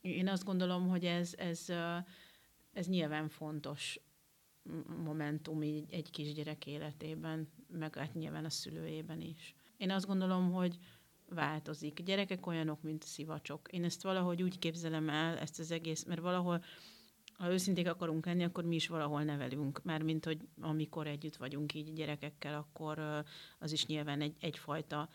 én 0.00 0.28
azt 0.28 0.44
gondolom, 0.44 0.88
hogy 0.88 1.04
ez, 1.04 1.34
ez, 1.36 1.72
ez 2.72 2.86
nyilván 2.86 3.28
fontos 3.28 4.00
momentum 5.04 5.62
így 5.62 5.92
egy 5.92 6.10
kisgyerek 6.10 6.66
életében, 6.66 7.48
meg 7.68 7.96
hát 7.96 8.14
nyilván 8.14 8.44
a 8.44 8.50
szülőjében 8.50 9.20
is. 9.20 9.54
Én 9.76 9.90
azt 9.90 10.06
gondolom, 10.06 10.52
hogy 10.52 10.78
változik. 11.28 12.02
Gyerekek 12.02 12.46
olyanok, 12.46 12.82
mint 12.82 13.02
szivacsok. 13.02 13.68
Én 13.70 13.84
ezt 13.84 14.02
valahogy 14.02 14.42
úgy 14.42 14.58
képzelem 14.58 15.08
el, 15.08 15.38
ezt 15.38 15.58
az 15.58 15.70
egész, 15.70 16.04
mert 16.04 16.20
valahol, 16.20 16.64
ha 17.32 17.52
őszinték 17.52 17.88
akarunk 17.88 18.26
lenni, 18.26 18.44
akkor 18.44 18.64
mi 18.64 18.74
is 18.74 18.88
valahol 18.88 19.22
nevelünk. 19.22 19.82
Mert 19.82 20.02
mint 20.02 20.24
hogy 20.24 20.48
amikor 20.60 21.06
együtt 21.06 21.36
vagyunk 21.36 21.74
így 21.74 21.92
gyerekekkel, 21.92 22.54
akkor 22.54 23.24
az 23.58 23.72
is 23.72 23.86
nyilván 23.86 24.20
egy, 24.20 24.36
egyfajta 24.40 25.08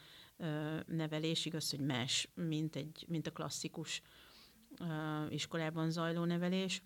nevelés, 0.85 1.45
igaz, 1.45 1.69
hogy 1.69 1.79
más, 1.79 2.29
mint, 2.33 2.75
egy, 2.75 3.05
mint 3.07 3.27
a 3.27 3.31
klasszikus 3.31 4.01
iskolában 5.29 5.91
zajló 5.91 6.23
nevelés. 6.23 6.83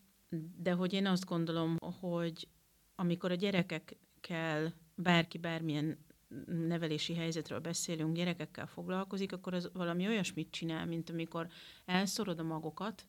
De 0.58 0.72
hogy 0.72 0.94
én 0.94 1.06
azt 1.06 1.26
gondolom, 1.26 1.78
hogy 2.00 2.48
amikor 2.96 3.32
a 3.32 3.36
gyerekekkel 3.36 4.74
bárki 4.96 5.38
bármilyen 5.38 6.06
nevelési 6.46 7.14
helyzetről 7.14 7.60
beszélünk, 7.60 8.16
gyerekekkel 8.16 8.68
foglalkozik, 8.68 9.32
akkor 9.32 9.54
az 9.54 9.70
valami 9.74 10.08
olyasmit 10.08 10.52
csinál, 10.52 10.86
mint 10.86 11.10
amikor 11.10 11.48
elszorod 11.86 12.40
a 12.40 12.44
magokat, 12.44 13.08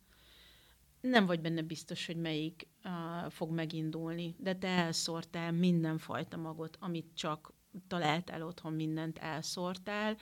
nem 1.00 1.26
vagy 1.26 1.40
benne 1.40 1.62
biztos, 1.62 2.06
hogy 2.06 2.16
melyik 2.16 2.68
uh, 2.84 3.30
fog 3.30 3.50
megindulni, 3.50 4.34
de 4.38 4.56
te 4.56 4.68
elszórtál 4.68 5.52
mindenfajta 5.52 6.36
magot, 6.36 6.76
amit 6.80 7.10
csak 7.14 7.52
találtál 7.88 8.42
otthon, 8.42 8.72
mindent 8.72 9.18
elszórtál, 9.18 10.16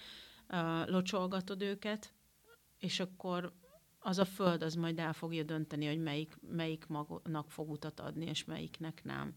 locsolgatod 0.87 1.63
őket, 1.63 2.13
és 2.79 3.01
akkor 3.01 3.53
az 3.99 4.19
a 4.19 4.25
föld 4.25 4.63
az 4.63 4.75
majd 4.75 4.99
el 4.99 5.13
fogja 5.13 5.43
dönteni, 5.43 5.87
hogy 5.87 6.03
melyik, 6.03 6.37
melyik 6.51 6.87
magnak 6.87 7.51
fog 7.51 7.71
utat 7.71 8.01
adni, 8.01 8.27
és 8.27 8.45
melyiknek 8.45 9.05
nem 9.05 9.35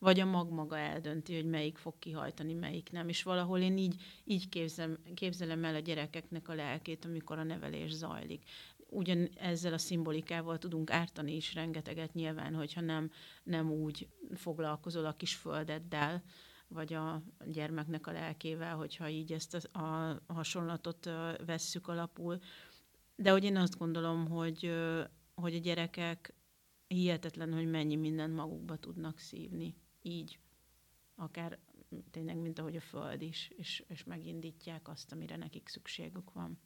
vagy 0.00 0.20
a 0.20 0.24
mag 0.24 0.50
maga 0.50 0.78
eldönti, 0.78 1.34
hogy 1.34 1.44
melyik 1.44 1.78
fog 1.78 1.94
kihajtani, 1.98 2.54
melyik 2.54 2.90
nem. 2.90 3.08
És 3.08 3.22
valahol 3.22 3.58
én 3.58 3.78
így, 3.78 4.02
így 4.24 4.48
képzelem, 4.48 4.98
képzelem 5.14 5.64
el 5.64 5.74
a 5.74 5.78
gyerekeknek 5.78 6.48
a 6.48 6.54
lelkét, 6.54 7.04
amikor 7.04 7.38
a 7.38 7.42
nevelés 7.42 7.92
zajlik. 7.92 8.42
Ugyan 8.88 9.28
ezzel 9.36 9.72
a 9.72 9.78
szimbolikával 9.78 10.58
tudunk 10.58 10.90
ártani 10.90 11.36
is 11.36 11.54
rengeteget 11.54 12.14
nyilván, 12.14 12.54
hogyha 12.54 12.80
nem, 12.80 13.10
nem 13.42 13.70
úgy 13.70 14.08
foglalkozol 14.34 15.04
a 15.04 15.16
kis 15.16 15.34
földeddel, 15.34 16.22
vagy 16.70 16.92
a 16.92 17.22
gyermeknek 17.44 18.06
a 18.06 18.12
lelkével, 18.12 18.76
hogyha 18.76 19.08
így 19.08 19.32
ezt 19.32 19.54
a, 19.54 20.08
a 20.08 20.32
hasonlatot 20.32 21.10
vesszük 21.46 21.88
alapul. 21.88 22.38
De 23.16 23.30
hogy 23.30 23.44
én 23.44 23.56
azt 23.56 23.78
gondolom, 23.78 24.28
hogy, 24.28 24.74
hogy 25.34 25.54
a 25.54 25.58
gyerekek 25.58 26.34
hihetetlen, 26.86 27.52
hogy 27.52 27.70
mennyi 27.70 27.96
mindent 27.96 28.34
magukba 28.34 28.76
tudnak 28.76 29.18
szívni 29.18 29.74
így, 30.02 30.38
akár 31.14 31.58
tényleg, 32.10 32.36
mint 32.36 32.58
ahogy 32.58 32.76
a 32.76 32.80
Föld 32.80 33.22
is, 33.22 33.48
és, 33.56 33.84
és 33.88 34.04
megindítják 34.04 34.88
azt, 34.88 35.12
amire 35.12 35.36
nekik 35.36 35.68
szükségük 35.68 36.32
van. 36.32 36.58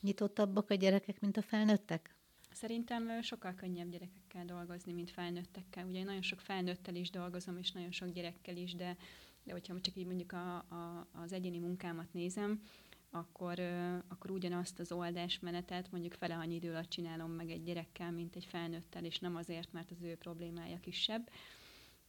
Nyitottabbak 0.00 0.70
a 0.70 0.74
gyerekek, 0.74 1.20
mint 1.20 1.36
a 1.36 1.42
felnőttek? 1.42 2.15
Szerintem 2.56 3.22
sokkal 3.22 3.54
könnyebb 3.54 3.90
gyerekekkel 3.90 4.44
dolgozni, 4.44 4.92
mint 4.92 5.10
felnőttekkel. 5.10 5.86
Ugye 5.86 5.98
én 5.98 6.04
nagyon 6.04 6.22
sok 6.22 6.40
felnőttel 6.40 6.94
is 6.94 7.10
dolgozom, 7.10 7.58
és 7.58 7.72
nagyon 7.72 7.92
sok 7.92 8.08
gyerekkel 8.08 8.56
is, 8.56 8.74
de, 8.74 8.96
de 9.42 9.52
hogyha 9.52 9.80
csak 9.80 9.96
így 9.96 10.06
mondjuk 10.06 10.32
a, 10.32 10.56
a, 10.56 11.08
az 11.12 11.32
egyéni 11.32 11.58
munkámat 11.58 12.12
nézem, 12.12 12.62
akkor, 13.10 13.60
akkor 14.08 14.30
ugyanazt 14.30 14.78
az 14.78 14.92
oldásmenetet 14.92 15.90
mondjuk 15.90 16.14
fele 16.14 16.34
annyi 16.34 16.54
idő 16.54 16.70
alatt 16.70 16.88
csinálom 16.88 17.30
meg 17.30 17.50
egy 17.50 17.62
gyerekkel, 17.62 18.10
mint 18.10 18.36
egy 18.36 18.44
felnőttel, 18.44 19.04
és 19.04 19.18
nem 19.18 19.36
azért, 19.36 19.72
mert 19.72 19.90
az 19.90 20.02
ő 20.02 20.14
problémája 20.14 20.80
kisebb, 20.80 21.30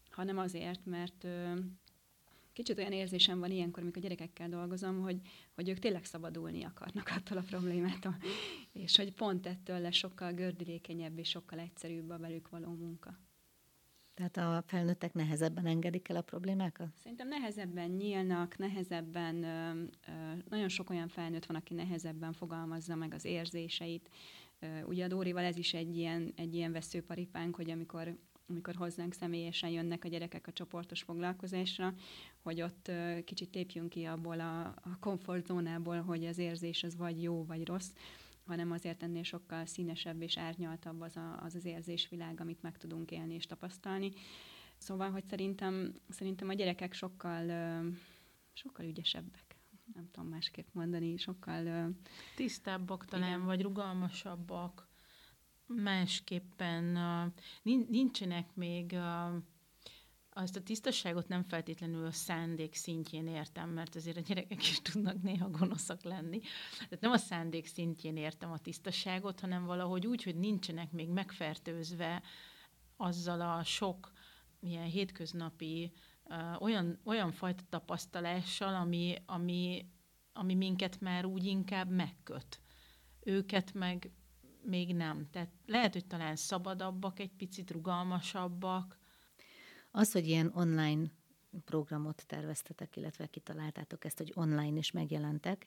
hanem 0.09 0.37
azért, 0.37 0.85
mert 0.85 1.27
kicsit 2.57 2.77
olyan 2.77 2.91
érzésem 2.91 3.39
van 3.39 3.51
ilyenkor, 3.51 3.83
amikor 3.83 4.01
gyerekekkel 4.01 4.49
dolgozom, 4.49 5.01
hogy, 5.01 5.21
hogy 5.55 5.69
ők 5.69 5.79
tényleg 5.79 6.05
szabadulni 6.05 6.63
akarnak 6.63 7.09
attól 7.15 7.37
a 7.37 7.41
problémától, 7.41 8.17
és 8.83 8.97
hogy 8.97 9.13
pont 9.13 9.47
ettől 9.47 9.79
lesz 9.79 9.95
sokkal 9.95 10.31
gördülékenyebb 10.31 11.17
és 11.17 11.29
sokkal 11.29 11.59
egyszerűbb 11.59 12.09
a 12.09 12.17
velük 12.17 12.49
való 12.49 12.73
munka. 12.73 13.19
Tehát 14.13 14.37
a 14.37 14.63
felnőttek 14.67 15.13
nehezebben 15.13 15.65
engedik 15.65 16.09
el 16.09 16.15
a 16.15 16.21
problémákat? 16.21 16.87
Szerintem 16.95 17.27
nehezebben 17.27 17.89
nyílnak, 17.89 18.57
nehezebben, 18.57 19.35
nagyon 20.49 20.69
sok 20.69 20.89
olyan 20.89 21.07
felnőtt 21.07 21.45
van, 21.45 21.57
aki 21.57 21.73
nehezebben 21.73 22.33
fogalmazza 22.33 22.95
meg 22.95 23.13
az 23.13 23.25
érzéseit. 23.25 24.09
Ugye 24.85 25.03
a 25.03 25.07
Dórival 25.07 25.43
ez 25.43 25.57
is 25.57 25.73
egy 25.73 25.97
ilyen, 25.97 26.33
egy 26.35 26.55
ilyen 26.55 26.71
veszőparipánk, 26.71 27.55
hogy 27.55 27.71
amikor 27.71 28.17
amikor 28.47 28.75
hozzánk 28.75 29.13
személyesen 29.13 29.69
jönnek 29.69 30.03
a 30.03 30.07
gyerekek 30.07 30.47
a 30.47 30.51
csoportos 30.51 31.01
foglalkozásra, 31.01 31.93
hogy 32.41 32.61
ott 32.61 32.91
kicsit 33.23 33.55
lépjünk 33.55 33.89
ki 33.89 34.03
abból 34.03 34.39
a, 34.39 34.65
a 34.65 34.97
komfortzónából, 34.99 36.01
hogy 36.01 36.25
az 36.25 36.37
érzés 36.37 36.83
az 36.83 36.95
vagy 36.95 37.23
jó, 37.23 37.45
vagy 37.45 37.65
rossz, 37.65 37.91
hanem 38.45 38.71
azért 38.71 39.03
ennél 39.03 39.23
sokkal 39.23 39.65
színesebb 39.65 40.21
és 40.21 40.37
árnyaltabb 40.37 41.01
az 41.01 41.15
a, 41.15 41.39
az, 41.43 41.55
az 41.55 41.65
érzésvilág, 41.65 42.39
amit 42.39 42.61
meg 42.61 42.77
tudunk 42.77 43.11
élni 43.11 43.33
és 43.33 43.45
tapasztalni. 43.45 44.11
Szóval, 44.77 45.09
hogy 45.09 45.25
szerintem, 45.25 45.93
szerintem 46.09 46.49
a 46.49 46.53
gyerekek 46.53 46.93
sokkal, 46.93 47.45
sokkal 48.53 48.85
ügyesebbek 48.85 49.57
nem 49.93 50.09
tudom 50.11 50.29
másképp 50.29 50.67
mondani, 50.71 51.17
sokkal... 51.17 51.91
Tisztábbak 52.35 53.05
talán, 53.05 53.27
igen. 53.27 53.45
vagy 53.45 53.61
rugalmasabbak, 53.61 54.86
másképpen 55.67 56.97
nincsenek 57.89 58.55
még 58.55 58.95
azt 60.29 60.55
a 60.55 60.61
tisztaságot 60.61 61.27
nem 61.27 61.43
feltétlenül 61.43 62.05
a 62.05 62.11
szándék 62.11 62.75
szintjén 62.75 63.27
értem, 63.27 63.69
mert 63.69 63.95
azért 63.95 64.17
a 64.17 64.21
gyerekek 64.21 64.67
is 64.67 64.81
tudnak 64.81 65.21
néha 65.21 65.49
gonoszak 65.49 66.03
lenni. 66.03 66.39
Tehát 66.77 66.99
nem 66.99 67.11
a 67.11 67.17
szándék 67.17 67.65
szintjén 67.65 68.17
értem 68.17 68.51
a 68.51 68.57
tisztaságot, 68.57 69.39
hanem 69.39 69.65
valahogy 69.65 70.07
úgy, 70.07 70.23
hogy 70.23 70.35
nincsenek 70.35 70.91
még 70.91 71.09
megfertőzve 71.09 72.21
azzal 72.97 73.41
a 73.41 73.63
sok 73.63 74.11
ilyen 74.59 74.85
hétköznapi 74.85 75.91
olyan, 76.59 76.99
olyan 77.03 77.31
fajta 77.31 77.63
tapasztalással, 77.69 78.75
ami, 78.75 79.15
ami, 79.25 79.85
ami 80.33 80.55
minket 80.55 80.99
már 80.99 81.25
úgy 81.25 81.45
inkább 81.45 81.89
megköt. 81.89 82.61
Őket 83.19 83.73
meg 83.73 84.11
még 84.67 84.95
nem. 84.95 85.27
Tehát 85.31 85.49
lehet, 85.65 85.93
hogy 85.93 86.05
talán 86.05 86.35
szabadabbak, 86.35 87.19
egy 87.19 87.31
picit 87.37 87.71
rugalmasabbak, 87.71 88.97
az, 89.91 90.11
hogy 90.11 90.27
ilyen 90.27 90.51
online 90.55 91.11
programot 91.65 92.23
terveztetek, 92.27 92.95
illetve 92.95 93.27
kitaláltátok 93.27 94.05
ezt, 94.05 94.17
hogy 94.17 94.31
online 94.35 94.77
is 94.77 94.91
megjelentek, 94.91 95.65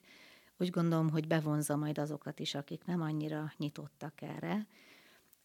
úgy 0.57 0.69
gondolom, 0.69 1.09
hogy 1.09 1.27
bevonza 1.27 1.75
majd 1.75 1.97
azokat 1.97 2.39
is, 2.39 2.55
akik 2.55 2.85
nem 2.85 3.01
annyira 3.01 3.53
nyitottak 3.57 4.21
erre. 4.21 4.67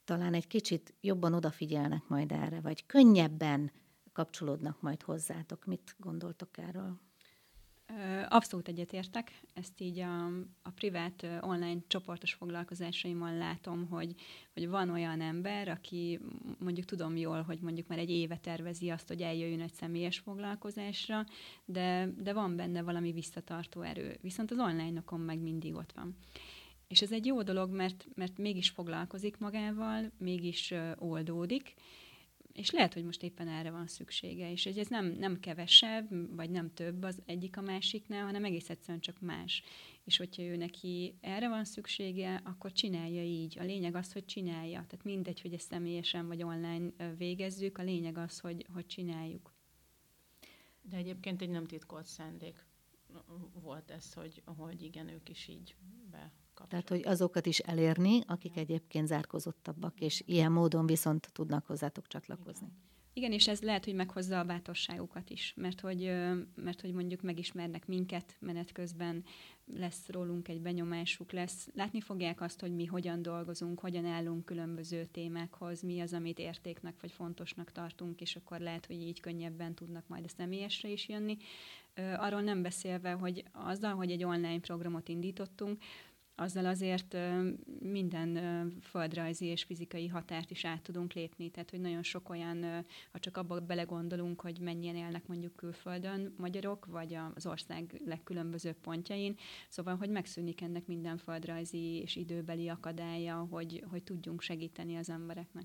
Talán 0.05 0.35
egy 0.35 0.47
kicsit 0.47 0.95
jobban 1.01 1.35
odafigyelnek 1.35 2.09
majd 2.09 2.33
erre, 2.33 2.61
vagy 2.61 2.87
könnyebben 2.87 3.73
kapcsolódnak 4.12 4.81
majd 4.81 5.03
hozzátok. 5.03 5.64
Mit 5.64 5.95
gondoltok 5.99 6.59
erről? 6.59 7.01
Abszolút 8.29 8.68
egyetértek, 8.68 9.40
ezt 9.55 9.81
így 9.81 9.99
a, 9.99 10.27
a 10.62 10.70
privát 10.75 11.27
online 11.40 11.81
csoportos 11.87 12.33
foglalkozásaimon 12.33 13.37
látom, 13.37 13.87
hogy, 13.88 14.14
hogy 14.53 14.68
van 14.68 14.90
olyan 14.90 15.20
ember, 15.20 15.68
aki 15.68 16.20
mondjuk 16.59 16.87
tudom 16.87 17.16
jól, 17.16 17.42
hogy 17.42 17.59
mondjuk 17.61 17.87
már 17.87 17.99
egy 17.99 18.11
éve 18.11 18.37
tervezi 18.37 18.90
azt, 18.90 19.09
hogy 19.09 19.22
eljöjjön 19.22 19.61
egy 19.61 19.72
személyes 19.72 20.18
foglalkozásra, 20.18 21.25
de, 21.64 22.09
de 22.18 22.33
van 22.33 22.57
benne 22.57 22.83
valami 22.83 23.12
visszatartó 23.12 23.81
erő. 23.81 24.18
Viszont 24.20 24.51
az 24.51 24.59
online-okon 24.59 25.20
meg 25.20 25.38
mindig 25.38 25.75
ott 25.75 25.92
van. 25.92 26.16
És 26.88 27.03
ez 27.03 27.12
egy 27.12 27.27
jó 27.27 27.42
dolog, 27.42 27.70
mert, 27.70 28.07
mert 28.14 28.38
mégis 28.38 28.68
foglalkozik 28.68 29.38
magával, 29.38 30.11
mégis 30.18 30.75
oldódik, 30.99 31.75
és 32.57 32.71
lehet, 32.71 32.95
hogy 32.95 33.05
most 33.05 33.23
éppen 33.23 33.49
erre 33.49 33.71
van 33.71 33.87
szüksége, 33.87 34.51
és 34.51 34.66
ez 34.66 34.87
nem, 34.87 35.07
nem 35.07 35.40
kevesebb, 35.40 36.37
vagy 36.37 36.51
nem 36.51 36.75
több 36.75 37.03
az 37.03 37.23
egyik 37.27 37.57
a 37.57 37.61
másiknál, 37.61 38.25
hanem 38.25 38.45
egész 38.45 38.71
egyszerűen 38.71 39.01
csak 39.01 39.21
más. 39.21 39.62
És 40.05 40.16
hogyha 40.16 40.42
ő 40.42 40.57
neki 40.57 41.19
erre 41.21 41.49
van 41.49 41.64
szüksége, 41.64 42.40
akkor 42.45 42.73
csinálja 42.73 43.23
így. 43.23 43.59
A 43.59 43.62
lényeg 43.62 43.95
az, 43.95 44.12
hogy 44.12 44.25
csinálja. 44.25 44.85
Tehát 44.88 45.05
mindegy, 45.05 45.40
hogy 45.40 45.53
ezt 45.53 45.69
személyesen 45.71 46.27
vagy 46.27 46.42
online 46.42 46.90
végezzük, 47.16 47.79
a 47.79 47.83
lényeg 47.83 48.19
az, 48.19 48.38
hogy, 48.38 48.66
hogy 48.73 48.87
csináljuk. 48.87 49.55
De 50.83 50.97
egyébként 50.97 51.42
egy 51.42 51.51
nem 51.51 51.66
titkolt 51.66 52.07
szándék 52.07 52.64
volt 53.53 53.90
ez, 53.90 54.12
hogy, 54.12 54.42
hogy 54.45 54.83
igen, 54.83 55.09
ők 55.09 55.29
is 55.29 55.49
így 55.49 55.75
be 56.11 56.33
tehát, 56.69 56.88
hogy 56.88 57.03
azokat 57.05 57.47
is 57.47 57.59
elérni, 57.59 58.21
akik 58.27 58.57
egyébként 58.57 59.07
zárkozottabbak, 59.07 60.01
és 60.01 60.23
ilyen 60.27 60.53
módon 60.53 60.87
viszont 60.87 61.31
tudnak 61.33 61.66
hozzátok 61.66 62.07
csatlakozni. 62.07 62.66
Igen. 62.66 62.87
Igen, 63.19 63.33
és 63.33 63.49
ez 63.49 63.61
lehet, 63.61 63.85
hogy 63.85 63.95
meghozza 63.95 64.38
a 64.38 64.45
bátorságukat 64.45 65.31
is, 65.31 65.53
mert 65.57 65.81
hogy, 65.81 66.12
mert 66.55 66.81
hogy 66.81 66.92
mondjuk 66.92 67.23
megismernek 67.23 67.87
minket 67.87 68.37
menet 68.40 68.73
közben, 68.73 69.25
lesz 69.75 70.09
rólunk 70.09 70.49
egy 70.49 70.61
benyomásuk, 70.61 71.33
lesz, 71.33 71.69
látni 71.75 72.01
fogják 72.01 72.40
azt, 72.40 72.61
hogy 72.61 72.75
mi 72.75 72.85
hogyan 72.85 73.23
dolgozunk, 73.23 73.81
hogyan 73.81 74.05
állunk 74.05 74.45
különböző 74.45 75.05
témákhoz, 75.05 75.83
mi 75.83 76.01
az, 76.01 76.12
amit 76.12 76.38
értéknek 76.38 76.95
vagy 77.01 77.12
fontosnak 77.12 77.73
tartunk, 77.73 78.21
és 78.21 78.37
akkor 78.37 78.61
lehet, 78.61 78.87
hogy 78.87 79.03
így 79.03 79.21
könnyebben 79.21 79.75
tudnak 79.75 80.09
majd 80.09 80.25
a 80.25 80.29
személyesre 80.37 80.88
is 80.88 81.09
jönni. 81.09 81.37
Arról 82.16 82.40
nem 82.40 82.62
beszélve, 82.62 83.12
hogy 83.12 83.45
azzal, 83.53 83.95
hogy 83.95 84.11
egy 84.11 84.25
online 84.25 84.61
programot 84.61 85.09
indítottunk, 85.09 85.83
azzal 86.37 86.66
azért 86.66 87.16
minden 87.81 88.70
földrajzi 88.83 89.44
és 89.44 89.62
fizikai 89.62 90.07
határt 90.07 90.51
is 90.51 90.64
át 90.64 90.83
tudunk 90.83 91.12
lépni. 91.12 91.51
Tehát, 91.51 91.70
hogy 91.70 91.81
nagyon 91.81 92.03
sok 92.03 92.29
olyan, 92.29 92.85
ha 93.12 93.18
csak 93.18 93.37
abba 93.37 93.61
belegondolunk, 93.61 94.40
hogy 94.40 94.61
mennyien 94.61 94.96
élnek 94.96 95.27
mondjuk 95.27 95.57
külföldön 95.57 96.35
magyarok, 96.37 96.87
vagy 96.87 97.18
az 97.35 97.46
ország 97.46 98.01
legkülönbözőbb 98.05 98.77
pontjain, 98.77 99.37
szóval, 99.68 99.96
hogy 99.96 100.11
megszűnik 100.11 100.61
ennek 100.61 100.87
minden 100.87 101.16
földrajzi 101.16 102.01
és 102.01 102.16
időbeli 102.16 102.68
akadálya, 102.68 103.46
hogy, 103.51 103.85
hogy 103.90 104.03
tudjunk 104.03 104.40
segíteni 104.40 104.96
az 104.96 105.11
embereknek. 105.11 105.64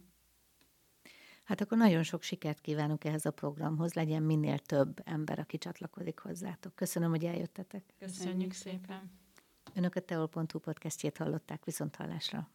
Hát 1.44 1.62
akkor 1.62 1.78
nagyon 1.78 2.04
sok 2.04 2.22
sikert 2.22 2.62
kívánok 2.62 3.06
ehhez 3.06 3.26
a 3.26 3.32
programhoz, 3.32 3.94
legyen 3.94 4.24
minél 4.24 4.60
több 4.60 5.02
ember, 5.04 5.40
aki 5.40 5.58
csatlakozik 5.58 6.20
hozzátok. 6.20 6.76
Köszönöm, 6.76 7.10
hogy 7.10 7.26
eljöttetek. 7.26 7.84
Köszönjük, 8.00 8.18
Köszönjük 8.18 8.54
szépen. 8.54 9.21
Önök 9.74 9.96
a 9.96 10.00
teol.hu 10.00 10.60
podcastjét 10.60 11.18
hallották 11.18 11.66
viszont 11.66 11.96
hallásra. 11.96 12.50